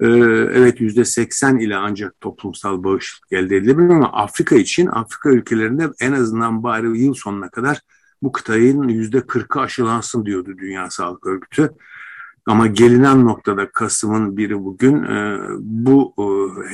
Evet 0.00 0.80
yüzde 0.80 1.04
80 1.04 1.58
ile 1.58 1.76
ancak 1.76 2.20
toplumsal 2.20 2.84
bağışıklık 2.84 3.32
elde 3.32 3.56
edilebilir 3.56 3.88
ama 3.88 4.12
Afrika 4.12 4.56
için 4.56 4.86
Afrika 4.86 5.30
ülkelerinde 5.30 5.90
en 6.00 6.12
azından 6.12 6.62
bari 6.62 7.00
yıl 7.00 7.14
sonuna 7.14 7.50
kadar 7.50 7.80
bu 8.22 8.32
kıtayın 8.32 8.88
yüzde 8.88 9.18
40'ı 9.18 9.62
aşılansın 9.62 10.26
diyordu 10.26 10.54
Dünya 10.58 10.90
Sağlık 10.90 11.26
Örgütü. 11.26 11.70
Ama 12.46 12.66
gelinen 12.66 13.24
noktada 13.24 13.70
Kasım'ın 13.70 14.36
biri 14.36 14.64
bugün 14.64 15.02
e, 15.02 15.38
bu 15.58 16.14
e, 16.18 16.24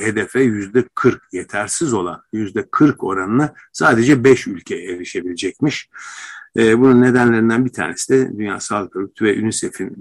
hedefe 0.05 0.41
yüzde 0.41 0.83
40 0.95 1.21
yetersiz 1.31 1.93
olan 1.93 2.21
yüzde 2.33 2.65
40 2.71 3.03
oranına 3.03 3.53
sadece 3.73 4.23
5 4.23 4.47
ülke 4.47 4.75
erişebilecekmiş. 4.75 5.89
E, 6.57 6.79
bunun 6.79 7.01
nedenlerinden 7.01 7.65
bir 7.65 7.73
tanesi 7.73 8.13
de 8.13 8.37
Dünya 8.37 8.59
Sağlık 8.59 8.95
Örgütü 8.95 9.25
ve 9.25 9.39
UNICEF'in 9.41 9.97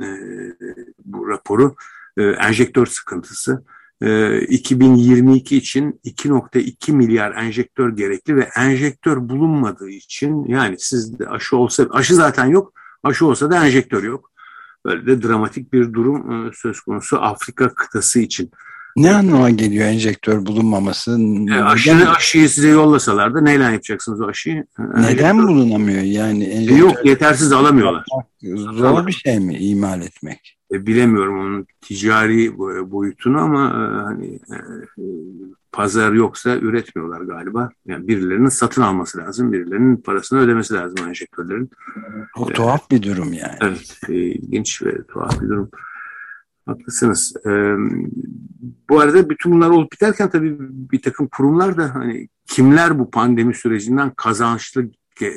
bu 1.04 1.28
raporu 1.28 1.76
e, 2.16 2.22
enjektör 2.22 2.86
sıkıntısı. 2.86 3.62
2022 4.00 5.54
e, 5.54 5.58
için 5.58 6.00
2.2 6.04 6.92
milyar 6.92 7.32
enjektör 7.32 7.96
gerekli 7.96 8.36
ve 8.36 8.48
enjektör 8.56 9.28
bulunmadığı 9.28 9.90
için 9.90 10.44
yani 10.44 10.78
sizde 10.78 11.28
aşı 11.28 11.56
olsa 11.56 11.86
aşı 11.90 12.14
zaten 12.14 12.46
yok 12.46 12.72
aşı 13.02 13.26
olsa 13.26 13.50
da 13.50 13.66
enjektör 13.66 14.02
yok. 14.02 14.30
Böyle 14.84 15.06
de 15.06 15.22
dramatik 15.22 15.72
bir 15.72 15.92
durum 15.92 16.48
e, 16.48 16.50
söz 16.54 16.80
konusu 16.80 17.22
Afrika 17.22 17.74
kıtası 17.74 18.20
için. 18.20 18.50
Ne 18.98 19.14
anlama 19.14 19.50
geliyor 19.50 19.86
enjektör 19.86 20.46
bulunmaması? 20.46 21.18
E, 21.50 21.54
aşını, 21.54 22.10
aşıyı 22.10 22.48
size 22.48 22.68
yollasalar 22.68 23.34
da 23.34 23.40
neyle 23.40 23.64
yapacaksınız 23.64 24.20
o 24.20 24.26
aşıyı? 24.26 24.64
Neden 24.78 25.02
enjektör... 25.02 25.48
bulunamıyor 25.48 26.02
yani? 26.02 26.44
Enjektör... 26.44 26.76
Yok 26.76 27.04
yetersiz 27.04 27.52
alamıyorlar. 27.52 28.04
Zor 28.74 29.06
bir 29.06 29.12
şey 29.12 29.40
mi 29.40 29.56
imal 29.56 30.02
etmek? 30.02 30.58
E, 30.72 30.86
bilemiyorum 30.86 31.40
onun 31.40 31.66
ticari 31.80 32.58
boyutunu 32.90 33.38
ama 33.38 33.64
e, 33.66 34.02
hani 34.02 34.26
e, 34.26 34.56
pazar 35.72 36.12
yoksa 36.12 36.56
üretmiyorlar 36.56 37.20
galiba. 37.20 37.70
Yani 37.86 38.08
birilerinin 38.08 38.48
satın 38.48 38.82
alması 38.82 39.18
lazım, 39.18 39.52
birilerinin 39.52 39.96
parasını 39.96 40.40
ödemesi 40.40 40.74
lazım 40.74 41.08
enjektörlerin. 41.08 41.70
O 42.36 42.46
tuhaf 42.46 42.90
bir 42.90 43.02
durum 43.02 43.32
yani. 43.32 43.56
Evet, 43.60 44.00
ilginç 44.08 44.82
ve 44.82 45.02
tuhaf 45.02 45.42
bir 45.42 45.48
durum. 45.48 45.70
Haklısınız. 46.68 47.34
bu 48.88 49.00
arada 49.00 49.30
bütün 49.30 49.52
bunlar 49.52 49.70
olup 49.70 49.92
biterken 49.92 50.30
tabii 50.30 50.56
bir 50.60 51.02
takım 51.02 51.28
kurumlar 51.28 51.76
da 51.76 51.94
hani 51.94 52.28
kimler 52.46 52.98
bu 52.98 53.10
pandemi 53.10 53.54
sürecinden 53.54 54.10
kazançlı 54.10 54.90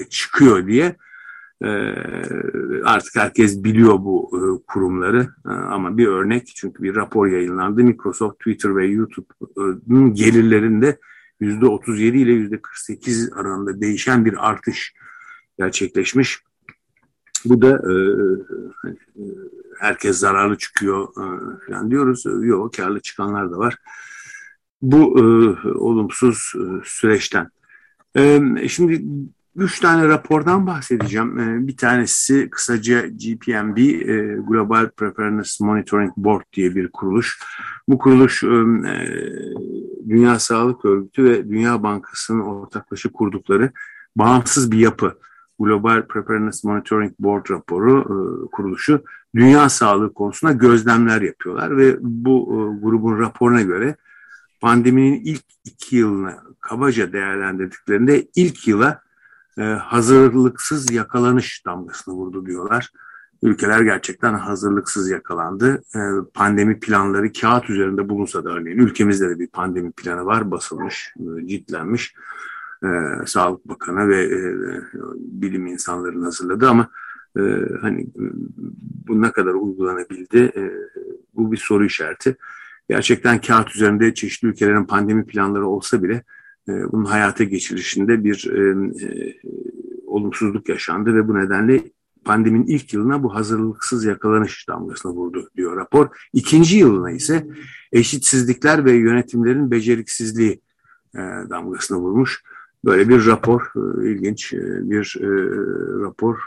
çıkıyor 0.10 0.68
diye 0.68 0.96
ee, 1.64 1.94
artık 2.86 3.16
herkes 3.16 3.64
biliyor 3.64 3.94
bu 3.94 4.32
e, 4.34 4.42
kurumları 4.68 5.28
ee, 5.46 5.50
ama 5.50 5.98
bir 5.98 6.08
örnek 6.08 6.52
çünkü 6.56 6.84
bir 6.84 6.96
rapor 6.96 7.28
yayınlandı. 7.28 7.84
Microsoft, 7.84 8.40
Twitter 8.40 8.76
ve 8.76 8.86
YouTube'un 8.86 10.14
gelirlerinde 10.14 11.00
%37 11.42 12.02
ile 12.02 12.32
%48 12.32 13.34
arasında 13.34 13.82
değişen 13.82 14.26
bir 14.26 14.50
artış 14.50 14.94
gerçekleşmiş. 15.60 16.44
Bu 17.46 17.62
da 17.62 17.70
e, 17.70 17.94
e, 18.88 18.94
herkes 19.80 20.18
zararlı 20.18 20.58
çıkıyor 20.58 21.08
falan 21.68 21.92
diyoruz. 21.92 22.24
Yok 22.42 22.74
karlı 22.74 23.00
çıkanlar 23.00 23.52
da 23.52 23.58
var. 23.58 23.76
Bu 24.82 25.14
olumsuz 25.76 26.54
süreçten. 26.84 27.50
Şimdi 28.68 29.04
Üç 29.56 29.80
tane 29.80 30.08
rapordan 30.08 30.68
bahsedeceğim. 30.68 31.40
Ee, 31.40 31.68
bir 31.68 31.78
tanesi 31.78 32.50
kısaca 32.50 33.08
GPMB, 33.08 33.78
e, 33.78 34.38
Global 34.48 34.90
Preparedness 34.90 35.60
Monitoring 35.60 36.12
Board 36.18 36.44
diye 36.54 36.76
bir 36.76 36.88
kuruluş. 36.88 37.40
Bu 37.88 37.98
kuruluş 37.98 38.44
e, 38.44 38.48
Dünya 40.10 40.40
Sağlık 40.40 40.86
Örgütü 40.86 41.24
ve 41.24 41.50
Dünya 41.50 41.84
Bankası'nın 41.84 42.42
ortaklaşa 42.42 43.12
kurdukları 43.12 43.72
bağımsız 44.16 44.72
bir 44.72 44.78
yapı. 44.78 45.18
Global 45.64 46.08
Preparedness 46.08 46.64
Monitoring 46.64 47.14
Board 47.20 47.50
raporu 47.50 48.00
e, 48.02 48.52
kuruluşu 48.52 49.04
dünya 49.36 49.70
sağlığı 49.70 50.14
konusunda 50.14 50.54
gözlemler 50.54 51.22
yapıyorlar 51.22 51.78
ve 51.78 51.98
bu 52.02 52.46
grubun 52.82 53.20
raporuna 53.20 53.62
göre 53.62 53.96
pandeminin 54.62 55.22
ilk 55.26 55.44
iki 55.66 55.96
yılını 55.96 56.38
kabaca 56.60 57.14
değerlendirdiklerinde 57.14 58.28
ilk 58.36 58.68
yıla 58.68 59.02
e, 59.58 59.62
hazırlıksız 59.62 60.92
yakalanış 60.92 61.66
damgasını 61.66 62.14
vurdu 62.16 62.46
diyorlar. 62.46 62.90
Ülkeler 63.44 63.82
gerçekten 63.82 64.34
hazırlıksız 64.34 65.10
yakalandı. 65.10 65.84
E, 65.96 66.00
pandemi 66.34 66.80
planları 66.80 67.34
kağıt 67.34 67.70
üzerinde 67.70 68.10
bulunsa 68.10 68.44
da 68.44 68.50
örneğin 68.50 68.78
ülkemizde 68.78 69.30
de 69.30 69.40
bir 69.40 69.48
pandemi 69.48 69.92
planı 69.92 70.26
var 70.26 70.52
basılmış, 70.52 71.14
e, 71.20 71.48
ciltlenmiş. 71.48 72.16
E, 72.84 72.88
Sağlık 73.26 73.68
Bakanı 73.68 74.10
ve 74.10 74.24
e, 74.24 74.40
bilim 75.18 75.68
insanlarının 75.68 76.24
hazırladı 76.24 76.70
ama 76.70 76.90
e, 77.38 77.42
hani 77.82 78.08
bu 79.08 79.22
ne 79.22 79.32
kadar 79.32 79.54
uygulanabildi 79.54 80.52
e, 80.56 80.72
bu 81.36 81.52
bir 81.52 81.58
soru 81.58 81.86
işareti. 81.86 82.36
Gerçekten 82.90 83.42
kağıt 83.42 83.76
üzerinde 83.76 84.14
çeşitli 84.14 84.48
ülkelerin 84.48 84.86
pandemi 84.86 85.26
planları 85.26 85.68
olsa 85.68 86.04
bile 86.04 86.24
e, 86.68 86.92
bunun 86.92 87.06
hayata 87.06 87.44
geçirişinde 87.44 88.24
bir 88.24 88.50
e, 88.52 88.62
e, 89.06 89.36
olumsuzluk 90.06 90.70
yaşandı 90.70 91.16
ve 91.16 91.28
bu 91.28 91.36
nedenle 91.36 91.84
pandeminin 92.26 92.68
ilk 92.68 92.94
yılına 92.94 93.24
bu 93.24 93.36
hazırlıksız 93.36 94.06
yakalanış 94.06 94.68
damgasını 94.68 95.12
vurdu 95.12 95.50
diyor 95.58 95.78
rapor. 95.78 96.08
İkinci 96.34 96.78
yılına 96.78 97.12
ise 97.12 97.48
eşitsizlikler 97.92 98.86
ve 98.86 98.92
yönetimlerin 98.92 99.72
beceriksizliği 99.72 100.62
e, 101.16 101.20
damgasını 101.50 101.98
vurmuş. 101.98 102.44
Böyle 102.86 103.10
bir 103.10 103.26
rapor, 103.26 103.72
e, 103.76 104.12
ilginç 104.12 104.54
e, 104.54 104.90
bir 104.90 105.18
e, 105.22 105.28
rapor. 106.04 106.38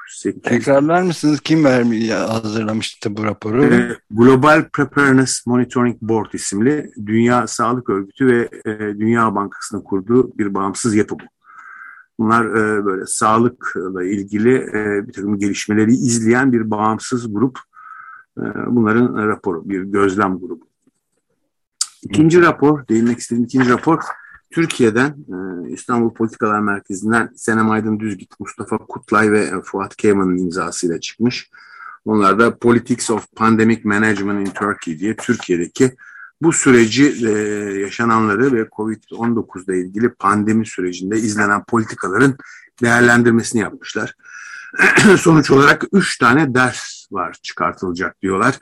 Tekrarlar 0.43 1.03
mısınız? 1.03 1.41
Kim 1.41 1.65
vermiş, 1.65 2.11
hazırlamıştı 2.11 3.17
bu 3.17 3.25
raporu? 3.25 3.65
Global 4.11 4.69
Preparedness 4.73 5.47
Monitoring 5.47 5.97
Board 6.03 6.33
isimli 6.33 6.93
Dünya 7.07 7.47
Sağlık 7.47 7.91
Örgütü 7.91 8.27
ve 8.27 8.49
Dünya 9.01 9.35
Bankası'nın 9.35 9.81
kurduğu 9.83 10.39
bir 10.39 10.55
bağımsız 10.55 10.95
yapı 10.95 11.15
bu. 11.15 11.25
Bunlar 12.19 12.55
böyle 12.85 13.07
sağlıkla 13.07 14.05
ilgili 14.05 14.67
bir 15.07 15.13
takım 15.13 15.39
gelişmeleri 15.39 15.91
izleyen 15.91 16.53
bir 16.53 16.71
bağımsız 16.71 17.35
grup. 17.35 17.59
Bunların 18.67 19.29
raporu, 19.29 19.69
bir 19.69 19.83
gözlem 19.83 20.39
grubu. 20.39 20.69
İkinci 22.03 22.43
rapor, 22.43 22.89
değinmek 22.89 23.19
istediğim 23.19 23.45
ikinci 23.45 23.71
rapor 23.71 23.99
Türkiye'den 24.55 25.09
e, 25.09 25.71
İstanbul 25.73 26.15
Politikalar 26.15 26.61
Merkezi'nden 26.61 27.31
Senem 27.37 27.71
Aydın 27.71 28.01
Düzgit, 28.01 28.41
Mustafa 28.41 28.79
Kutlay 28.79 29.33
ve 29.33 29.63
Fuat 29.63 29.97
Keyman'ın 29.97 30.39
imzasıyla 30.39 31.01
çıkmış. 31.01 31.51
Onlar 32.05 32.39
da 32.39 32.59
Politics 32.59 33.11
of 33.11 33.27
Pandemic 33.37 33.81
Management 33.85 34.49
in 34.49 34.53
Turkey 34.53 34.99
diye 34.99 35.17
Türkiye'deki 35.17 35.97
bu 36.43 36.53
süreci 36.53 37.29
e, 37.29 37.31
yaşananları 37.81 38.53
ve 38.53 38.63
COVID-19 38.63 39.65
ile 39.65 39.81
ilgili 39.81 40.09
pandemi 40.09 40.67
sürecinde 40.67 41.17
izlenen 41.17 41.65
politikaların 41.65 42.37
değerlendirmesini 42.83 43.61
yapmışlar. 43.61 44.15
Sonuç 45.19 45.51
olarak 45.51 45.85
üç 45.93 46.19
tane 46.19 46.55
ders 46.55 47.07
var 47.13 47.37
çıkartılacak 47.43 48.23
diyorlar. 48.23 48.59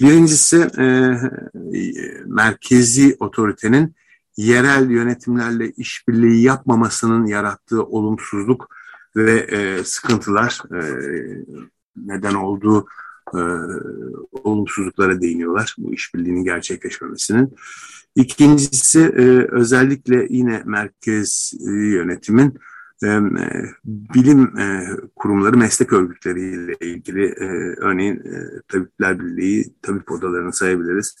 Birincisi 0.00 0.56
e, 0.78 1.16
merkezi 2.26 3.16
otoritenin 3.20 3.94
yerel 4.36 4.90
yönetimlerle 4.90 5.70
işbirliği 5.70 6.42
yapmamasının 6.42 7.26
yarattığı 7.26 7.84
olumsuzluk 7.84 8.68
ve 9.16 9.38
e, 9.38 9.84
sıkıntılar 9.84 10.60
e, 10.74 10.82
neden 11.96 12.34
olduğu 12.34 12.86
e, 13.34 13.40
olumsuzluklara 14.32 15.20
değiniyorlar 15.20 15.74
bu 15.78 15.94
işbirliğinin 15.94 16.44
gerçekleşmemesinin. 16.44 17.54
İkincisi 18.14 19.00
e, 19.00 19.46
özellikle 19.50 20.26
yine 20.30 20.62
merkez 20.64 21.54
yönetimin 21.70 22.58
e, 23.04 23.20
bilim 23.84 24.58
e, 24.58 24.86
kurumları, 25.16 25.56
meslek 25.56 25.92
örgütleriyle 25.92 26.74
ilgili 26.80 27.26
e, 27.26 27.46
örneğin 27.76 28.16
e, 28.16 28.60
Tabipler 28.68 29.20
Birliği, 29.20 29.74
tabip 29.82 30.12
odalarını 30.12 30.52
sayabiliriz. 30.52 31.16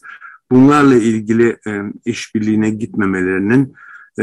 Bunlarla 0.50 0.94
ilgili 0.94 1.56
e, 1.66 1.82
işbirliğine 2.04 2.70
gitmemelerinin 2.70 3.74
e, 4.18 4.22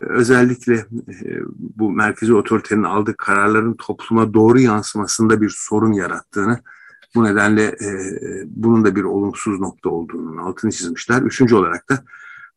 özellikle 0.00 0.74
e, 0.74 1.40
bu 1.58 1.90
merkezi 1.90 2.34
otoritenin 2.34 2.82
aldığı 2.82 3.16
kararların 3.16 3.74
topluma 3.74 4.34
doğru 4.34 4.60
yansımasında 4.60 5.40
bir 5.40 5.54
sorun 5.56 5.92
yarattığını, 5.92 6.60
bu 7.14 7.24
nedenle 7.24 7.62
e, 7.62 7.88
bunun 8.46 8.84
da 8.84 8.96
bir 8.96 9.04
olumsuz 9.04 9.60
nokta 9.60 9.88
olduğunu 9.88 10.46
altını 10.46 10.72
çizmişler. 10.72 11.22
Üçüncü 11.22 11.54
olarak 11.54 11.88
da 11.88 12.04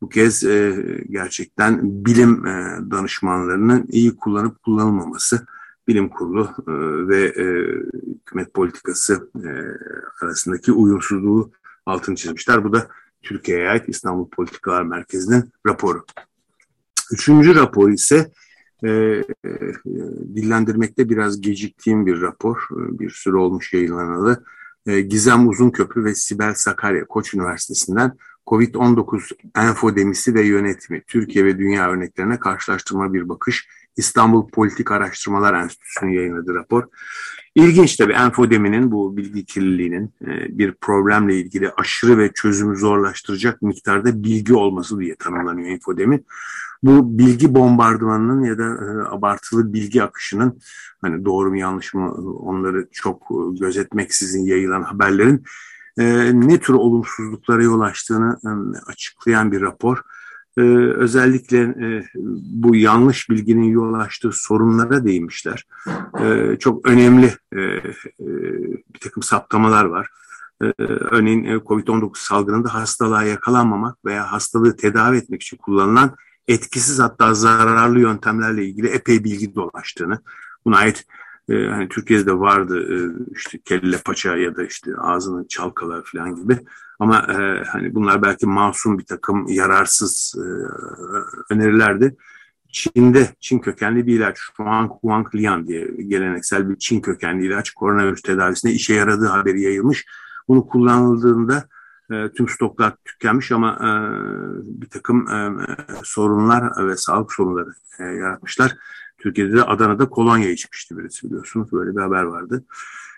bu 0.02 0.10
kez 0.10 0.44
e, 0.44 0.76
gerçekten 1.10 1.80
bilim 2.06 2.46
e, 2.46 2.80
danışmanlarının 2.92 3.86
iyi 3.90 4.16
kullanıp 4.16 4.64
kullanılmaması, 4.64 5.48
bilim 5.88 6.10
kurulu 6.10 6.50
e, 6.68 6.72
ve 7.08 7.26
e, 7.26 7.46
hükümet 8.20 8.54
politikası 8.54 9.30
e, 9.36 9.50
arasındaki 10.26 10.72
uyumsuzluğu 10.72 11.52
altını 11.88 12.16
çizmişler. 12.16 12.64
Bu 12.64 12.74
da 12.74 12.88
Türkiye'ye 13.22 13.70
ait 13.70 13.90
İstanbul 13.90 14.30
Politikalar 14.30 14.84
Merkezi'nin 14.84 15.52
raporu. 15.68 16.06
Üçüncü 17.12 17.56
rapor 17.56 17.92
ise 17.92 18.32
e, 18.84 18.90
e, 18.90 19.24
dillendirmekte 20.36 21.10
biraz 21.10 21.42
geciktiğim 21.42 22.06
bir 22.06 22.22
rapor. 22.22 22.58
E, 22.72 23.00
bir 23.00 23.10
süre 23.10 23.38
olmuş 23.38 23.74
yayınlanalı. 23.74 24.44
E, 24.86 25.02
Gizem 25.02 25.50
Uzunköprü 25.50 26.04
ve 26.04 26.16
Sibel 26.16 26.54
Sakarya 26.54 27.06
Koç 27.06 27.34
Üniversitesi'nden 27.34 28.18
COVID-19 28.48 29.32
enfodemisi 29.56 30.34
ve 30.34 30.42
yönetimi, 30.42 31.04
Türkiye 31.08 31.46
ve 31.46 31.60
dünya 31.60 31.90
örneklerine 31.90 32.40
karşılaştırma 32.40 33.14
bir 33.14 33.30
bakış, 33.30 33.68
İstanbul 33.98 34.50
Politik 34.50 34.92
Araştırmalar 34.92 35.54
Enstitüsü'nün 35.54 36.12
yayınladığı 36.12 36.54
rapor. 36.54 36.84
İlginç 37.58 37.96
tabii 37.96 38.14
enfodeminin, 38.14 38.92
bu 38.92 39.18
bilgi 39.18 39.46
kirliliğinin 39.46 40.14
e, 40.22 40.58
bir 40.58 40.74
problemle 40.82 41.36
ilgili 41.36 41.72
aşırı 41.72 42.18
ve 42.18 42.32
çözümü 42.34 42.78
zorlaştıracak 42.78 43.62
miktarda 43.62 44.24
bilgi 44.24 44.54
olması 44.54 45.00
diye 45.00 45.16
tanımlanıyor 45.16 45.70
enfodemi. 45.70 46.24
Bu 46.84 47.20
bilgi 47.20 47.56
bombardımanının 47.56 48.44
ya 48.44 48.58
da 48.58 48.64
e, 48.64 49.16
abartılı 49.16 49.74
bilgi 49.74 50.04
akışının 50.04 50.60
hani 51.02 51.26
doğru 51.26 51.50
mu 51.50 51.58
yanlış 51.58 51.94
mı 51.94 52.12
onları 52.40 52.88
çok 52.92 53.22
e, 53.22 53.60
gözetmeksizin 53.60 54.46
yayılan 54.46 54.84
haberlerin 54.84 55.44
ne 56.34 56.60
tür 56.60 56.74
olumsuzluklara 56.74 57.64
yol 57.64 57.82
açtığını 57.82 58.38
açıklayan 58.88 59.52
bir 59.52 59.62
rapor. 59.62 59.98
E, 60.58 60.62
özellikle 60.96 61.58
e, 61.62 62.04
bu 62.36 62.76
yanlış 62.76 63.30
bilginin 63.30 63.64
yol 63.64 63.94
açtığı 63.94 64.32
sorunlara 64.32 65.06
değinmişler. 65.06 65.68
E, 66.22 66.56
çok 66.60 66.88
önemli 66.88 67.34
e, 67.52 67.62
e, 67.62 67.82
bir 68.94 69.00
takım 69.02 69.24
saptamalar 69.24 69.86
var. 69.86 70.10
E, 70.62 70.66
örneğin 70.88 71.44
e, 71.44 71.56
COVID-19 71.56 72.12
salgınında 72.16 72.74
hastalığa 72.74 73.24
yakalanmamak 73.24 74.06
veya 74.06 74.32
hastalığı 74.32 74.76
tedavi 74.76 75.18
etmek 75.18 75.42
için 75.42 75.58
kullanılan 75.58 76.16
etkisiz 76.48 77.00
hatta 77.00 77.34
zararlı 77.34 78.00
yöntemlerle 78.00 78.66
ilgili 78.66 78.88
epey 78.88 79.24
bilgi 79.24 79.56
dolaştığını, 79.56 80.20
buna 80.66 80.78
ait 80.78 81.06
e, 81.50 81.68
hani 81.68 81.90
Türkiye'de 81.90 82.40
vardı 82.40 82.94
e, 82.94 82.98
işte 83.36 83.58
kelle 83.66 83.98
paça 84.06 84.38
ya 84.38 84.56
da 84.56 84.64
işte 84.64 84.92
ağzını 84.98 85.48
çalkalar 85.48 86.04
falan 86.04 86.36
gibi 86.36 86.58
ama 87.00 87.18
e, 87.18 87.64
hani 87.64 87.96
bunlar 87.96 88.22
belki 88.22 88.46
masum 88.46 89.00
bir 89.00 89.06
takım 89.06 89.48
yararsız 89.48 90.36
e, 90.38 90.46
önerilerdi. 91.54 92.16
Çin'de 92.72 93.28
Çin 93.40 93.60
kökenli 93.60 94.08
bir 94.08 94.16
ilaç 94.16 94.38
Shuang 94.38 94.92
Huang 95.02 95.36
Lian 95.36 95.68
diye 95.68 95.88
geleneksel 96.08 96.70
bir 96.70 96.76
Çin 96.76 97.02
kökenli 97.02 97.46
ilaç 97.46 97.72
koronavirüs 97.72 98.22
tedavisinde 98.22 98.74
işe 98.74 98.94
yaradığı 98.94 99.28
haberi 99.28 99.62
yayılmış. 99.62 100.06
Bunu 100.48 100.68
kullanıldığında 100.68 101.68
e, 102.12 102.32
tüm 102.32 102.50
stoklar 102.50 102.94
tükenmiş 103.06 103.52
ama 103.52 103.74
e, 103.82 103.90
bir 104.82 104.90
takım 104.90 105.28
e, 105.28 105.66
sorunlar 106.04 106.88
ve 106.88 106.98
sağlık 106.98 107.34
sorunları 107.34 107.74
e, 108.00 108.04
yaratmışlar. 108.04 108.76
Türkiye'de 109.28 109.54
de 109.54 109.64
Adana'da 109.64 110.10
kolonya 110.10 110.50
içmişti 110.50 110.98
birisi 110.98 111.28
biliyorsunuz. 111.28 111.72
Böyle 111.72 111.96
bir 111.96 112.02
haber 112.02 112.24
vardı. 112.24 112.64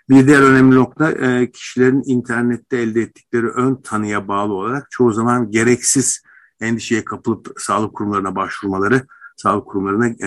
Bir 0.08 0.26
diğer 0.26 0.42
önemli 0.42 0.76
nokta 0.76 1.10
e, 1.10 1.50
kişilerin 1.50 2.02
internette 2.06 2.76
elde 2.78 3.00
ettikleri 3.00 3.46
ön 3.46 3.74
tanıya 3.74 4.28
bağlı 4.28 4.52
olarak 4.52 4.90
çoğu 4.90 5.12
zaman 5.12 5.50
gereksiz 5.50 6.22
endişeye 6.60 7.04
kapılıp 7.04 7.52
sağlık 7.56 7.94
kurumlarına 7.94 8.36
başvurmaları, 8.36 9.06
sağlık 9.36 9.66
kurumlarına 9.66 10.06
e, 10.06 10.26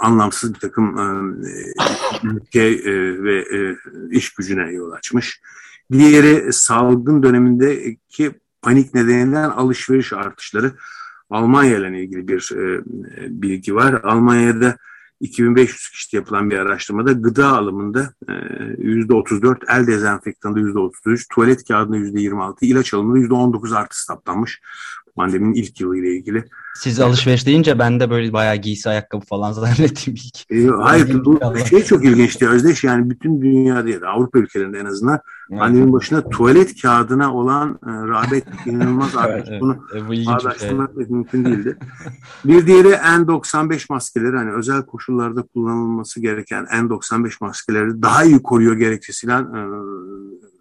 anlamsız 0.00 0.54
bir 0.54 0.60
takım 0.60 0.98
e, 0.98 1.06
ülke 2.22 2.84
ve 3.22 3.38
e, 3.38 3.76
iş 4.10 4.34
gücüne 4.34 4.72
yol 4.72 4.90
açmış. 4.90 5.40
Diğeri 5.92 6.52
salgın 6.52 7.22
dönemindeki 7.22 8.32
panik 8.62 8.94
nedeniyle 8.94 9.38
alışveriş 9.38 10.12
artışları. 10.12 10.72
Almanya 11.30 11.78
ile 11.78 12.02
ilgili 12.02 12.28
bir 12.28 12.50
e, 12.52 12.82
bilgi 13.42 13.74
var. 13.74 13.92
Almanya'da 13.92 14.76
2500 15.20 15.88
kişide 15.88 16.16
yapılan 16.16 16.50
bir 16.50 16.58
araştırmada 16.58 17.12
gıda 17.12 17.48
alımında 17.48 18.14
e, 18.28 18.32
%34, 18.32 19.56
el 19.68 19.86
dezenfektanında 19.86 20.60
%33, 20.60 21.26
tuvalet 21.30 21.68
kağıdında 21.68 21.96
%26, 21.96 22.54
ilaç 22.60 22.94
alımında 22.94 23.18
%19 23.18 23.76
artış 23.76 23.98
saptanmış 23.98 24.60
pandeminin 25.16 25.54
ilk 25.54 25.80
yılı 25.80 25.98
ile 25.98 26.16
ilgili. 26.16 26.44
Siz 26.74 27.00
alışveriş 27.00 27.46
deyince 27.46 27.78
ben 27.78 28.00
de 28.00 28.10
böyle 28.10 28.32
bayağı 28.32 28.56
giysi 28.56 28.88
ayakkabı 28.88 29.24
falan 29.24 29.52
zannettim 29.52 30.14
ilk. 30.14 30.50
E, 30.50 30.66
hayır 30.66 31.24
bu 31.24 31.40
şey 31.70 31.84
çok 31.84 32.04
ilginçti 32.04 32.48
Özdeş 32.48 32.84
yani 32.84 33.10
bütün 33.10 33.42
dünyada 33.42 33.88
ya 33.88 34.00
da 34.00 34.08
Avrupa 34.08 34.38
ülkelerinde 34.38 34.78
en 34.78 34.84
azından 34.84 35.20
evet. 35.50 35.60
pandeminin 35.60 35.92
başına 35.92 36.28
tuvalet 36.28 36.82
kağıdına 36.82 37.34
olan 37.34 37.78
e, 37.86 37.90
rağbet 37.90 38.44
inanılmaz 38.66 39.10
evet, 39.28 39.48
Bunu 39.60 39.86
e, 39.94 40.26
bağdaştırmak 40.26 40.90
şey. 40.94 41.06
mümkün 41.08 41.44
değildi. 41.44 41.78
bir 42.44 42.66
diğeri 42.66 42.88
N95 42.88 43.86
maskeleri 43.88 44.36
hani 44.36 44.52
özel 44.52 44.82
koşullarda 44.82 45.42
kullanılması 45.42 46.20
gereken 46.20 46.64
N95 46.64 47.32
maskeleri 47.40 48.02
daha 48.02 48.24
iyi 48.24 48.42
koruyor 48.42 48.76
gerekçesiyle 48.76 49.32
e, 49.32 49.58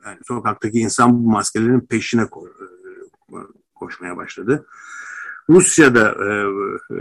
yani 0.06 0.18
sokaktaki 0.28 0.80
insan 0.80 1.14
bu 1.14 1.30
maskelerin 1.30 1.80
peşine 1.80 2.26
koyuyor 2.26 2.74
koşmaya 3.76 4.18
başladı. 4.18 4.66
Rusya'da 5.50 6.10
e, 6.10 6.30
e, 6.96 7.00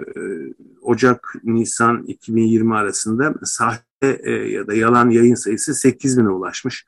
Ocak-Nisan 0.83 2.03
2020 2.07 2.77
arasında 2.77 3.35
sahte 3.45 4.21
e, 4.23 4.31
ya 4.31 4.67
da 4.67 4.75
yalan 4.75 5.11
yayın 5.11 5.35
sayısı 5.35 5.75
8 5.75 6.19
bine 6.19 6.29
ulaşmış. 6.29 6.87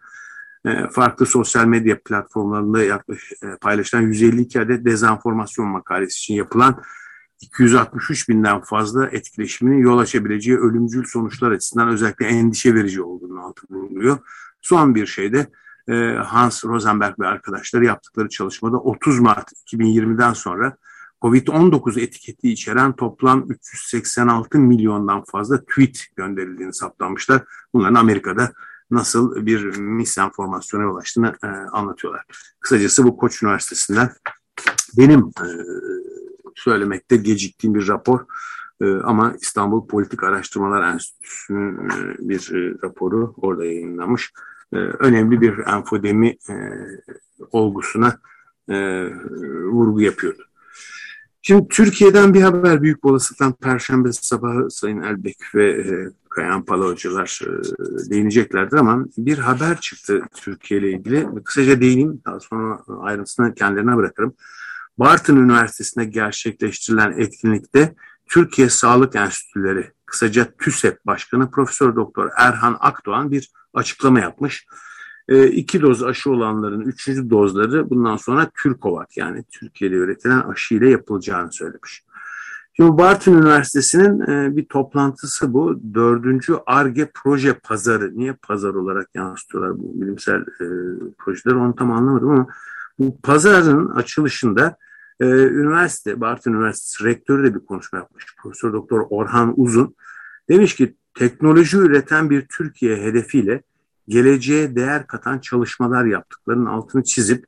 E, 0.66 0.88
farklı 0.90 1.26
sosyal 1.26 1.66
medya 1.66 2.00
platformlarında 2.04 2.82
yaklaşık 2.82 3.42
e, 3.42 3.56
paylaşılan 3.60 4.02
152 4.02 4.60
adet 4.60 4.84
dezenformasyon 4.84 5.68
makalesi 5.68 6.18
için 6.18 6.34
yapılan 6.34 6.82
263 7.40 8.28
binden 8.28 8.60
fazla 8.60 9.06
etkileşiminin 9.06 9.78
yol 9.78 9.98
açabileceği 9.98 10.58
ölümcül 10.58 11.04
sonuçlar 11.04 11.50
açısından 11.50 11.88
özellikle 11.88 12.26
endişe 12.26 12.74
verici 12.74 13.02
olduğunu 13.02 13.40
altı 13.40 13.66
vurguluyor. 13.70 14.18
Son 14.60 14.94
bir 14.94 15.06
şey 15.06 15.32
de 15.32 15.46
e, 15.88 15.94
Hans 16.14 16.64
Rosenberg 16.64 17.20
ve 17.20 17.26
arkadaşları 17.26 17.84
yaptıkları 17.84 18.28
çalışmada 18.28 18.76
30 18.78 19.20
Mart 19.20 19.52
2020'den 19.52 20.32
sonra 20.32 20.76
COVID-19 21.22 22.00
etiketi 22.00 22.50
içeren 22.50 22.92
toplam 22.92 23.50
386 23.50 24.58
milyondan 24.58 25.24
fazla 25.24 25.64
tweet 25.64 26.06
gönderildiğini 26.16 26.74
saptamışlar. 26.74 27.42
Bunların 27.74 27.94
Amerika'da 27.94 28.52
nasıl 28.94 29.46
bir 29.46 29.76
misenformasyona 29.76 30.92
ulaştığını 30.92 31.34
e, 31.44 31.46
anlatıyorlar. 31.46 32.24
Kısacası 32.60 33.04
bu 33.04 33.16
Koç 33.16 33.42
Üniversitesi'nden 33.42 34.10
benim 34.98 35.20
e, 35.20 35.46
söylemekte 36.54 37.16
geciktiğim 37.16 37.74
bir 37.74 37.88
rapor 37.88 38.20
e, 38.80 38.94
ama 38.94 39.34
İstanbul 39.40 39.86
Politik 39.86 40.22
Araştırmalar 40.22 40.92
Enstitüsü'nün 40.92 41.88
e, 41.90 42.28
bir 42.28 42.52
e, 42.54 42.74
raporu 42.82 43.34
orada 43.36 43.64
yayınlanmış. 43.64 44.32
E, 44.72 44.76
önemli 44.76 45.40
bir 45.40 45.58
enfodemi 45.58 46.28
e, 46.28 46.54
olgusuna 47.52 48.18
e, 48.68 49.08
vurgu 49.64 50.00
yapıyordu. 50.00 50.42
Şimdi 51.46 51.68
Türkiye'den 51.68 52.34
bir 52.34 52.42
haber 52.42 52.82
büyük 52.82 53.04
olasılıkla 53.04 53.52
Perşembe 53.52 54.12
sabahı 54.12 54.70
Sayın 54.70 55.02
Elbek 55.02 55.36
ve 55.54 55.70
e, 55.70 56.10
Kayan 56.30 56.64
Pala 56.64 56.84
hocalar 56.84 57.40
e, 57.42 57.50
değineceklerdir 58.10 58.76
ama 58.76 59.04
bir 59.18 59.38
haber 59.38 59.80
çıktı 59.80 60.22
Türkiye 60.34 60.80
ile 60.80 60.90
ilgili. 60.90 61.28
Kısaca 61.44 61.80
değineyim 61.80 62.22
daha 62.26 62.40
sonra 62.40 62.78
ayrıntısını 63.00 63.54
kendilerine 63.54 63.96
bırakırım. 63.96 64.34
Bartın 64.98 65.36
Üniversitesi'nde 65.36 66.04
gerçekleştirilen 66.04 67.14
etkinlikte 67.18 67.94
Türkiye 68.26 68.68
Sağlık 68.68 69.16
Enstitüleri 69.16 69.90
kısaca 70.06 70.48
TÜSEP 70.58 71.06
Başkanı 71.06 71.50
Profesör 71.50 71.96
Doktor 71.96 72.30
Erhan 72.36 72.76
Akdoğan 72.80 73.30
bir 73.30 73.50
açıklama 73.74 74.20
yapmış. 74.20 74.66
E, 75.28 75.46
iki 75.46 75.82
doz 75.82 76.02
aşı 76.02 76.30
olanların 76.30 76.80
üçüncü 76.80 77.30
dozları 77.30 77.90
bundan 77.90 78.16
sonra 78.16 78.50
Türkovat 78.62 79.16
yani 79.16 79.44
Türkiye'de 79.50 79.94
üretilen 79.94 80.40
aşı 80.40 80.74
ile 80.74 80.90
yapılacağını 80.90 81.52
söylemiş. 81.52 82.04
Şimdi 82.76 82.98
Bartın 82.98 83.32
Üniversitesi'nin 83.32 84.20
e, 84.20 84.56
bir 84.56 84.64
toplantısı 84.64 85.54
bu. 85.54 85.80
Dördüncü 85.94 86.54
ARGE 86.66 87.10
proje 87.14 87.54
pazarı. 87.54 88.18
Niye 88.18 88.32
pazar 88.32 88.74
olarak 88.74 89.08
yansıtıyorlar 89.14 89.78
bu 89.78 90.00
bilimsel 90.00 90.40
e, 90.40 90.66
projeleri 91.18 91.58
onu 91.58 91.76
tam 91.76 91.92
anlamadım 91.92 92.30
ama 92.30 92.46
bu 92.98 93.20
pazarın 93.20 93.88
açılışında 93.88 94.76
e, 95.20 95.24
üniversite, 95.26 96.20
Bartın 96.20 96.52
Üniversitesi 96.52 97.04
rektörü 97.04 97.44
de 97.44 97.54
bir 97.54 97.66
konuşma 97.66 97.98
yapmış. 97.98 98.36
Profesör 98.42 98.72
Doktor 98.72 99.06
Orhan 99.10 99.54
Uzun 99.56 99.94
demiş 100.48 100.74
ki 100.74 100.96
teknoloji 101.14 101.76
üreten 101.76 102.30
bir 102.30 102.46
Türkiye 102.46 102.96
hedefiyle 102.96 103.62
geleceğe 104.08 104.76
değer 104.76 105.06
katan 105.06 105.38
çalışmalar 105.38 106.04
yaptıklarının 106.04 106.66
altını 106.66 107.04
çizip 107.04 107.46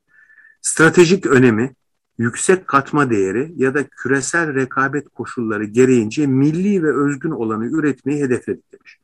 stratejik 0.61 1.25
önemi, 1.25 1.75
yüksek 2.17 2.67
katma 2.67 3.09
değeri 3.09 3.53
ya 3.55 3.73
da 3.73 3.87
küresel 3.87 4.55
rekabet 4.55 5.09
koşulları 5.09 5.63
gereğince 5.63 6.27
milli 6.27 6.83
ve 6.83 6.95
özgün 6.95 7.31
olanı 7.31 7.65
üretmeyi 7.65 8.23
hedefledik 8.23 8.73
demiş. 8.73 8.99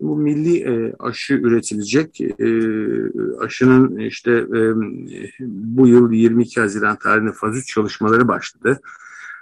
Bu 0.00 0.16
milli 0.16 0.58
e, 0.58 0.94
aşı 0.98 1.34
üretilecek. 1.34 2.20
E, 2.20 2.48
aşının 3.40 3.96
işte 3.96 4.32
e, 4.32 4.60
bu 5.40 5.88
yıl 5.88 6.12
22 6.12 6.60
Haziran 6.60 6.96
tarihinde 6.96 7.32
faz 7.32 7.56
3 7.56 7.66
çalışmaları 7.66 8.28
başladı. 8.28 8.80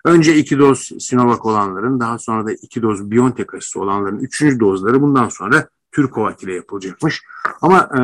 Önce 0.05 0.37
iki 0.37 0.59
doz 0.59 0.91
Sinovac 0.99 1.47
olanların, 1.47 2.01
daha 2.01 2.19
sonra 2.19 2.47
da 2.47 2.53
iki 2.53 2.83
doz 2.83 3.11
BioNTech 3.11 3.55
aşısı 3.55 3.81
olanların 3.81 4.19
üçüncü 4.19 4.61
dozları 4.61 5.03
bundan 5.03 5.29
sonra 5.29 5.69
Türkovak 5.93 6.43
ile 6.43 6.55
yapılacakmış. 6.55 7.23
Ama 7.63 7.79
e, 7.79 8.03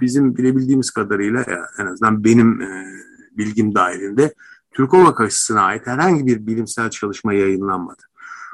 bizim 0.00 0.36
bilebildiğimiz 0.36 0.90
kadarıyla 0.90 1.44
en 1.78 1.86
azından 1.86 2.24
benim 2.24 2.62
e, 2.62 2.86
bilgim 3.32 3.74
dahilinde 3.74 4.34
Türkovak 4.70 5.20
aşısına 5.20 5.62
ait 5.62 5.86
herhangi 5.86 6.26
bir 6.26 6.46
bilimsel 6.46 6.90
çalışma 6.90 7.32
yayınlanmadı. 7.32 8.02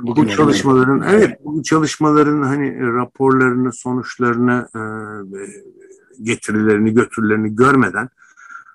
Bugün 0.00 0.24
bu 0.24 0.28
çalışmaların 0.28 1.02
evet. 1.02 1.24
evet 1.28 1.38
bu 1.44 1.62
çalışmaların 1.62 2.42
hani 2.42 2.80
raporlarını, 2.80 3.72
sonuçlarını, 3.72 4.68
e, 4.76 4.83
getirilerini, 6.22 6.94
götürülerini 6.94 7.56
görmeden 7.56 8.09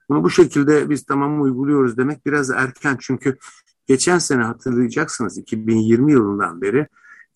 bunu 0.10 0.23
bu 0.23 0.29
şekilde 0.29 0.89
biz 0.89 1.05
tamam 1.05 1.41
uyguluyoruz 1.41 1.97
demek 1.97 2.25
biraz 2.25 2.49
erken 2.49 2.97
çünkü 2.99 3.38
geçen 3.88 4.17
sene 4.17 4.43
hatırlayacaksınız 4.43 5.38
2020 5.38 6.12
yılından 6.12 6.62
beri 6.62 6.88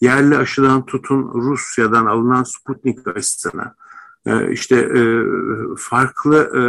yerli 0.02 0.38
aşıdan 0.38 0.86
tutun 0.86 1.32
Rusya'dan 1.34 2.06
alınan 2.06 2.44
Sputnik 2.44 3.08
aşısına, 3.08 3.76
e, 4.26 4.52
işte 4.52 4.76
e, 4.76 5.02
farklı 5.78 6.38
e, 6.38 6.62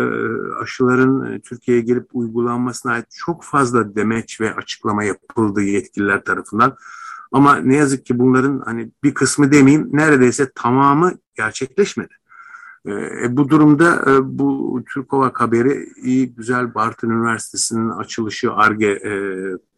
aşıların 0.63 1.41
Türkiye'ye 1.41 1.83
gelip 1.83 2.09
uygulanmasına 2.13 2.93
ait 2.93 3.07
çok 3.11 3.45
fazla 3.45 3.95
demeç 3.95 4.41
ve 4.41 4.55
açıklama 4.55 5.05
yapıldı 5.05 5.63
yetkililer 5.63 6.25
tarafından. 6.25 6.77
Ama 7.33 7.57
ne 7.57 7.77
yazık 7.77 8.07
ki 8.07 8.19
bunların 8.19 8.63
hani 8.65 8.91
bir 9.05 9.15
kısmı 9.15 9.53
demeyeyim 9.53 9.89
neredeyse 9.93 10.51
tamamı 10.55 11.13
gerçekleşmedi. 11.35 12.20
E, 12.87 13.37
bu 13.37 13.49
durumda 13.49 14.05
e, 14.11 14.39
bu 14.39 14.83
Türkovak 14.95 15.41
haberi 15.41 15.89
iyi 16.03 16.35
güzel 16.35 16.75
Bartın 16.75 17.11
Üniversitesi'nin 17.11 17.89
açılışı 17.89 18.53
ARGE 18.53 18.87
e, 18.87 19.13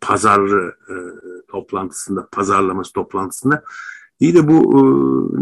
pazarı 0.01 0.77
e, 0.89 0.95
toplantısında, 1.49 2.29
pazarlaması 2.33 2.93
toplantısında 2.93 3.65
iyi 4.21 4.35
de 4.35 4.49
bu 4.49 4.79
e, 4.79 4.83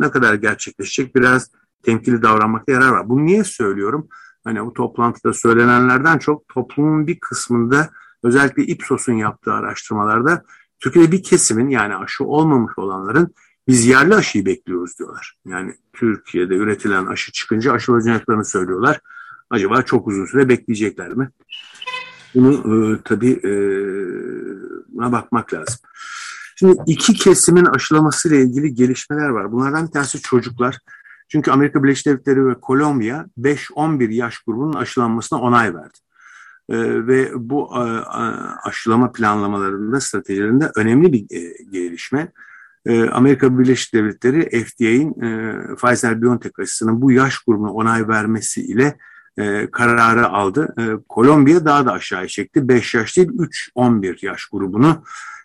ne 0.01 0.11
kadar 0.11 0.35
gerçekleşecek 0.35 1.15
biraz 1.15 1.51
temkili 1.83 2.23
davranmakta 2.23 2.73
yarar 2.73 2.89
var. 2.89 3.09
Bunu 3.09 3.25
niye 3.25 3.45
söylüyorum? 3.45 4.09
Hani 4.45 4.67
bu 4.67 4.73
toplantıda 4.73 5.33
söylenenlerden 5.33 6.19
çok 6.19 6.49
toplumun 6.49 7.07
bir 7.07 7.21
kısmında 7.21 7.91
özellikle 8.23 8.63
Ipsos'un 8.63 9.13
yaptığı 9.13 9.53
araştırmalarda 9.53 10.45
Türkiye'de 10.81 11.13
bir 11.13 11.23
kesimin 11.23 11.69
yani 11.69 11.97
aşı 11.97 12.25
olmamış 12.25 12.73
olanların 12.79 13.35
biz 13.71 13.87
yerli 13.87 14.15
aşıyı 14.15 14.47
bekliyoruz 14.47 14.99
diyorlar. 14.99 15.37
Yani 15.47 15.75
Türkiye'de 15.93 16.55
üretilen 16.55 17.07
aşı 17.07 17.33
çıkınca 17.33 17.73
aşı 17.73 17.93
olacaklarını 17.93 18.45
söylüyorlar. 18.45 19.01
Acaba 19.51 19.83
çok 19.83 20.09
uzun 20.09 20.27
süre 20.27 20.49
bekleyecekler 20.49 21.09
mi? 21.09 21.31
Bunu 22.35 22.53
e, 22.55 22.99
tabii 23.05 23.33
e, 23.33 23.53
buna 24.89 25.13
bakmak 25.13 25.55
lazım. 25.55 25.79
Şimdi 26.57 26.77
iki 26.87 27.15
kesimin 27.15 27.65
aşılaması 27.65 28.29
ile 28.29 28.43
ilgili 28.43 28.75
gelişmeler 28.75 29.29
var. 29.29 29.53
Bunlardan 29.53 29.87
bir 29.87 29.93
tanesi 29.93 30.21
çocuklar. 30.23 30.79
Çünkü 31.29 31.51
Amerika 31.51 31.85
Birleşik 31.85 32.07
Devletleri 32.07 32.47
ve 32.47 32.55
Kolombiya 32.55 33.27
5-11 33.39 34.13
yaş 34.13 34.39
grubunun 34.39 34.73
aşılanmasına 34.73 35.41
onay 35.41 35.75
verdi. 35.75 35.99
Ee, 36.69 37.07
ve 37.07 37.31
bu 37.35 37.71
e, 37.77 37.81
aşılama 38.65 39.13
planlamalarında, 39.13 40.01
stratejilerinde 40.01 40.71
önemli 40.77 41.13
bir 41.13 41.37
e, 41.37 41.65
gelişme. 41.73 42.33
Ee, 42.87 43.09
Amerika 43.09 43.59
Birleşik 43.59 43.95
Devletleri 43.95 44.65
FDA'in 44.65 45.11
e, 45.23 45.27
Pfizer-BioNTech 45.75 46.63
aşısının 46.63 47.03
bu 47.03 47.13
yaş 47.13 47.39
grubuna 47.39 47.73
onay 47.73 48.09
vermesi 48.09 48.63
ile 48.63 48.99
e, 49.39 49.71
kararı 49.71 50.29
aldı. 50.29 50.75
E, 50.79 50.85
Kolombiya 51.09 51.65
daha 51.65 51.87
da 51.87 51.93
aşağıya 51.93 52.29
çekti. 52.29 52.69
5 52.69 52.95
yaş 52.95 53.17
değil 53.17 53.29
3-11 53.29 54.27
yaş 54.27 54.45
grubunu 54.45 55.05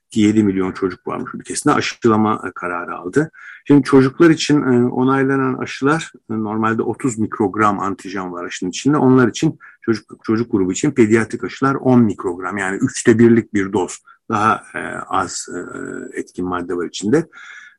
ki 0.09 0.21
7 0.21 0.43
milyon 0.43 0.71
çocuk 0.71 1.07
varmış 1.07 1.31
ülkesinde 1.33 1.73
aşılama 1.73 2.51
kararı 2.55 2.95
aldı. 2.95 3.31
Şimdi 3.67 3.83
çocuklar 3.83 4.29
için 4.29 4.61
e, 4.61 4.87
onaylanan 4.87 5.53
aşılar 5.53 6.11
e, 6.29 6.33
normalde 6.33 6.81
30 6.81 7.19
mikrogram 7.19 7.79
antijen 7.79 8.33
var 8.33 8.45
aşının 8.45 8.69
içinde. 8.69 8.97
Onlar 8.97 9.27
için 9.27 9.59
çocuk 9.81 10.05
çocuk 10.23 10.51
grubu 10.51 10.71
için 10.71 10.91
pediatrik 10.91 11.43
aşılar 11.43 11.75
10 11.75 12.01
mikrogram 12.01 12.57
yani 12.57 12.77
üçte 12.77 13.19
birlik 13.19 13.53
bir 13.53 13.73
doz 13.73 13.99
daha 14.29 14.63
e, 14.75 14.79
az 15.07 15.47
e, 15.55 15.59
etkin 16.19 16.45
madde 16.45 16.75
var 16.75 16.85
içinde. 16.85 17.27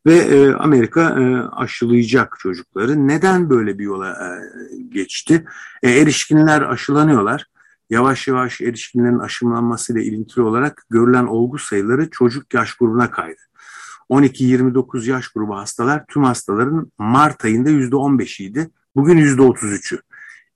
Ve 0.05 0.15
e, 0.15 0.53
Amerika 0.53 1.01
e, 1.01 1.41
aşılayacak 1.55 2.35
çocukları. 2.39 3.07
Neden 3.07 3.49
böyle 3.49 3.79
bir 3.79 3.83
yola 3.83 4.09
e, 4.09 4.27
geçti? 4.89 5.45
E, 5.83 5.91
erişkinler 5.91 6.61
aşılanıyorlar. 6.61 7.45
Yavaş 7.89 8.27
yavaş 8.27 8.61
erişkinlerin 8.61 9.19
aşılanmasıyla 9.19 10.01
ilintili 10.01 10.41
olarak 10.41 10.85
görülen 10.89 11.25
olgu 11.25 11.57
sayıları 11.57 12.09
çocuk 12.09 12.53
yaş 12.53 12.73
grubuna 12.73 13.11
kaydı. 13.11 13.41
12-29 14.09 15.09
yaş 15.09 15.27
grubu 15.27 15.57
hastalar 15.57 16.05
tüm 16.07 16.23
hastaların 16.23 16.91
Mart 16.97 17.45
ayında 17.45 17.69
%15'iydi. 17.69 18.69
Bugün 18.95 19.17
%33'ü. 19.17 19.99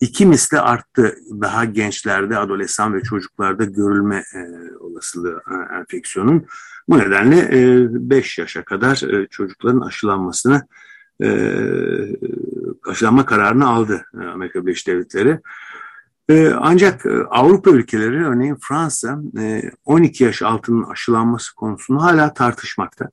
İki 0.01 0.25
misli 0.25 0.59
arttı 0.59 1.15
daha 1.41 1.65
gençlerde, 1.65 2.37
adolesan 2.37 2.93
ve 2.93 3.03
çocuklarda 3.03 3.63
görülme 3.63 4.23
e, 4.35 4.39
olasılığı 4.79 5.41
e, 5.51 5.75
enfeksiyonun. 5.75 6.45
Bu 6.89 6.99
nedenle 6.99 7.49
5 8.09 8.39
e, 8.39 8.41
yaşa 8.41 8.63
kadar 8.63 9.13
e, 9.13 9.27
çocukların 9.27 9.81
aşılanmasını 9.81 10.67
e, 11.23 11.29
aşılanma 12.87 13.25
kararını 13.25 13.69
aldı 13.69 14.05
e, 14.21 14.25
Amerika 14.25 14.65
Birleşik 14.65 14.87
Devletleri. 14.87 15.39
E, 16.29 16.49
ancak 16.49 17.05
e, 17.05 17.09
Avrupa 17.29 17.71
ülkeleri 17.71 18.25
örneğin 18.25 18.57
Fransa 18.61 19.19
e, 19.39 19.61
12 19.85 20.23
yaş 20.23 20.41
altının 20.41 20.83
aşılanması 20.83 21.55
konusunu 21.55 22.03
hala 22.03 22.33
tartışmakta. 22.33 23.09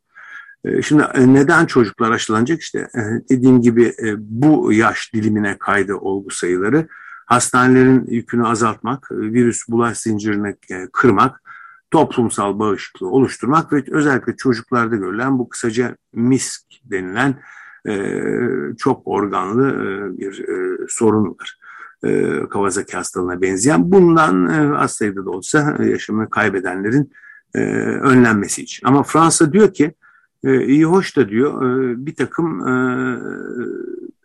E, 0.64 0.82
şimdi 0.82 1.02
e, 1.14 1.34
neden 1.34 1.66
çocuklar 1.66 2.10
aşılanacak? 2.10 2.60
İşte 2.60 2.78
e, 2.78 3.00
dediğim 3.30 3.60
gibi 3.60 3.94
bu 4.18 4.72
yaş 4.72 5.14
dilimine 5.14 5.58
kaydı 5.58 5.94
olgu 5.94 6.30
sayıları. 6.30 6.88
Hastanelerin 7.26 8.06
yükünü 8.06 8.46
azaltmak, 8.46 9.10
virüs 9.10 9.68
bulaş 9.68 9.98
zincirini 9.98 10.56
kırmak, 10.92 11.42
toplumsal 11.90 12.58
bağışıklığı 12.58 13.08
oluşturmak 13.08 13.72
ve 13.72 13.84
özellikle 13.90 14.36
çocuklarda 14.36 14.96
görülen 14.96 15.38
bu 15.38 15.48
kısaca 15.48 15.96
MISK 16.12 16.62
denilen 16.84 17.34
çok 18.78 19.02
organlı 19.04 19.74
bir 20.18 20.46
sorun 20.88 21.36
var. 21.38 21.58
Kawasaki 22.50 22.96
hastalığına 22.96 23.42
benzeyen. 23.42 23.92
Bundan 23.92 24.46
az 24.74 24.92
sayıda 24.92 25.24
da 25.24 25.30
olsa 25.30 25.76
yaşamını 25.84 26.30
kaybedenlerin 26.30 27.12
önlenmesi 28.02 28.62
için. 28.62 28.86
Ama 28.86 29.02
Fransa 29.02 29.52
diyor 29.52 29.74
ki 29.74 29.94
e, 30.44 30.64
iyi 30.66 30.84
hoş 30.84 31.16
da 31.16 31.28
diyor 31.28 31.62
e, 31.62 32.06
bir 32.06 32.14
takım 32.14 32.68
e, 32.68 32.72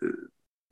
e, 0.02 0.06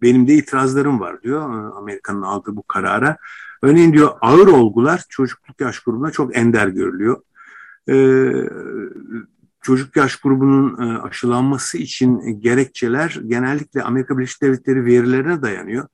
benim 0.02 0.28
de 0.28 0.34
itirazlarım 0.34 1.00
var 1.00 1.22
diyor 1.22 1.40
e, 1.40 1.74
Amerika'nın 1.74 2.22
aldığı 2.22 2.56
bu 2.56 2.62
karara. 2.62 3.16
Örneğin 3.62 3.92
diyor 3.92 4.10
ağır 4.20 4.46
olgular 4.46 5.04
çocukluk 5.08 5.60
yaş 5.60 5.80
grubunda 5.80 6.10
çok 6.10 6.36
ender 6.36 6.68
görülüyor. 6.68 7.22
e, 7.88 7.94
çocuk 9.62 9.96
yaş 9.96 10.16
grubunun 10.16 10.82
e, 10.82 10.98
aşılanması 10.98 11.78
için 11.78 12.40
gerekçeler 12.40 13.20
genellikle 13.26 13.82
Amerika 13.82 14.18
Birleşik 14.18 14.42
Devletleri 14.42 14.84
verilerine 14.84 15.42
dayanıyor. 15.42 15.88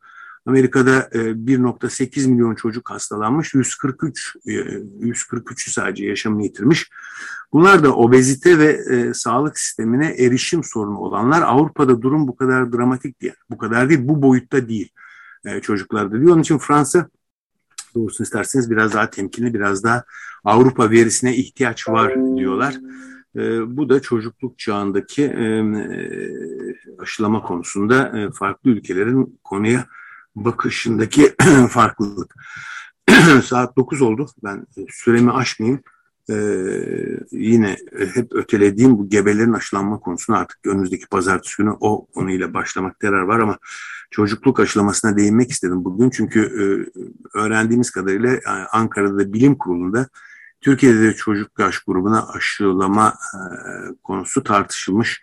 Amerika'da 0.49 0.99
1.8 0.99 2.25
e, 2.25 2.31
milyon 2.31 2.55
çocuk 2.55 2.91
hastalanmış, 2.91 3.55
143 3.55 4.37
143'ü 4.47 5.71
sadece 5.71 6.07
yaşamını 6.07 6.43
yitirmiş. 6.43 6.91
Bunlar 7.53 7.85
da 7.85 7.97
obezite 7.97 8.59
ve 8.59 8.81
e, 8.91 9.15
sağlık 9.15 9.59
sistemine 9.59 10.07
erişim 10.07 10.65
sorunu 10.65 10.99
olanlar. 10.99 11.43
Avrupa'da 11.43 12.03
durum 12.03 12.29
bu 12.29 12.37
kadar 12.37 12.73
dramatik 12.73 13.23
değil. 13.23 13.33
Bu 13.51 13.59
kadar 13.59 13.89
değil, 13.89 14.01
bu 14.03 14.23
boyutta 14.23 14.69
değil 14.69 14.93
e, 15.45 15.61
çocuklarda 15.61 16.21
diyor. 16.21 16.33
Onun 16.33 16.43
için 16.43 16.59
Fransa 16.59 17.09
doğrusunu 17.95 18.25
isterseniz 18.25 18.71
biraz 18.71 18.95
daha 18.95 19.11
temkinli, 19.11 19.55
biraz 19.55 19.85
daha 19.85 20.05
Avrupa 20.45 20.91
verisine 20.91 21.37
ihtiyaç 21.37 21.89
var 21.89 22.15
diyorlar. 22.37 22.75
E, 23.37 23.77
bu 23.77 23.89
da 23.89 24.03
çocukluk 24.03 24.59
çağındaki 24.59 25.23
e, 25.23 25.45
e 25.45 26.19
aşılama 26.99 27.43
konusunda 27.43 28.19
e, 28.19 28.31
farklı 28.31 28.71
ülkelerin 28.71 29.41
konuya 29.45 29.87
bakışındaki 30.37 31.35
farklılık. 31.71 32.35
Saat 33.45 33.77
9 33.77 34.03
oldu. 34.03 34.27
Ben 34.45 34.67
e, 34.77 34.81
süremi 34.91 35.33
aşmayayım. 35.33 35.83
Ee, 36.31 37.21
yine 37.31 37.77
hep 38.15 38.35
ötelediğim 38.35 38.99
bu 38.99 39.09
gebelerin 39.09 39.53
aşılanma 39.53 40.01
konusunu 40.01 40.37
artık 40.37 40.67
önümüzdeki 40.67 41.07
pazartesi 41.07 41.57
günü 41.57 41.71
o 41.81 42.07
konuyla 42.07 42.55
başlamak 42.55 43.01
karar 43.01 43.23
var 43.23 43.41
ama 43.41 43.59
çocukluk 44.11 44.61
aşılamasına 44.61 45.17
değinmek 45.17 45.51
istedim 45.51 45.85
bugün. 45.85 46.11
Çünkü 46.11 46.41
e, 46.41 46.65
öğrendiğimiz 47.39 47.91
kadarıyla 47.91 48.35
e, 48.35 48.67
Ankara'da 48.73 49.33
bilim 49.33 49.59
kurulunda 49.59 50.09
Türkiye'de 50.61 51.01
de 51.01 51.15
çocuk 51.15 51.59
yaş 51.59 51.79
grubuna 51.79 52.29
aşılama 52.29 53.15
e, 53.35 53.39
konusu 54.03 54.43
tartışılmış 54.43 55.23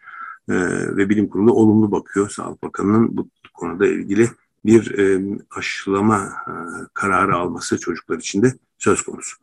e, 0.50 0.54
ve 0.98 1.10
bilim 1.10 1.30
kurulu 1.30 1.54
olumlu 1.54 1.91
bakıyor. 1.91 2.30
Sağlık 2.30 2.63
Bakanı'nın 2.63 3.18
bu 3.18 3.30
konuda 3.54 3.88
ilgili 3.88 4.30
bir 4.65 4.99
e, 4.99 5.21
aşılama 5.58 6.34
e, 6.47 6.54
kararı 6.93 7.36
alması 7.36 7.80
çocuklar 7.80 8.17
için 8.17 8.41
de 8.41 8.54
söz 8.78 9.01
konusu. 9.01 9.38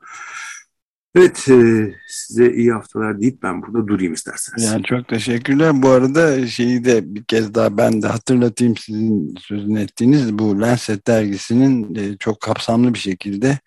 Evet 1.14 1.48
e, 1.48 1.94
size 2.08 2.52
iyi 2.52 2.72
haftalar 2.72 3.20
deyip 3.20 3.42
ben 3.42 3.62
burada 3.62 3.88
durayım 3.88 4.12
isterseniz. 4.12 4.64
Yani 4.64 4.82
çok 4.82 5.08
teşekkürler. 5.08 5.82
Bu 5.82 5.88
arada 5.88 6.46
şeyi 6.46 6.84
de 6.84 7.14
bir 7.14 7.24
kez 7.24 7.54
daha 7.54 7.76
ben 7.76 8.02
de 8.02 8.06
hatırlatayım 8.06 8.76
sizin 8.76 9.34
sözünü 9.40 9.80
ettiğiniz 9.80 10.38
bu 10.38 10.60
Lancet 10.60 11.06
dergisinin 11.06 11.94
e, 11.94 12.16
çok 12.16 12.40
kapsamlı 12.40 12.94
bir 12.94 12.98
şekilde 12.98 13.58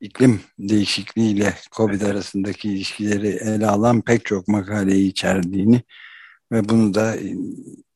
iklim 0.00 0.40
değişikliğiyle 0.58 1.54
COVID 1.72 2.00
arasındaki 2.00 2.68
ilişkileri 2.68 3.28
ele 3.28 3.66
alan 3.66 4.02
pek 4.02 4.24
çok 4.24 4.48
makaleyi 4.48 5.10
içerdiğini 5.10 5.82
ve 6.52 6.68
bunu 6.68 6.94
da 6.94 7.16
e, 7.16 7.34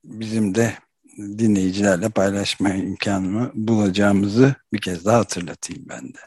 bizim 0.05 0.55
de 0.55 0.75
dinleyicilerle 1.19 2.09
paylaşma 2.09 2.71
imkanını 2.71 3.51
bulacağımızı 3.55 4.55
bir 4.73 4.79
kez 4.79 5.05
daha 5.05 5.19
hatırlatayım 5.19 5.83
ben 5.89 6.05
de. 6.05 6.19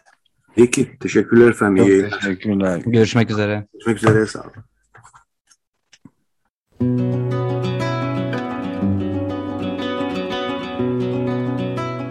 Peki, 0.55 0.97
teşekkürler 0.99 1.49
efendim. 1.49 2.09
Çok 2.09 2.21
teşekkürler. 2.21 2.81
Görüşmek 2.85 3.31
üzere. 3.31 3.67
Görüşmek 3.73 3.97
üzere, 3.97 4.25
sağ 4.25 4.39
olun. 4.39 4.53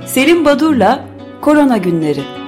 Selim 0.07 0.45
Badur'la 0.45 1.09
Korona 1.41 1.77
Günleri 1.77 2.42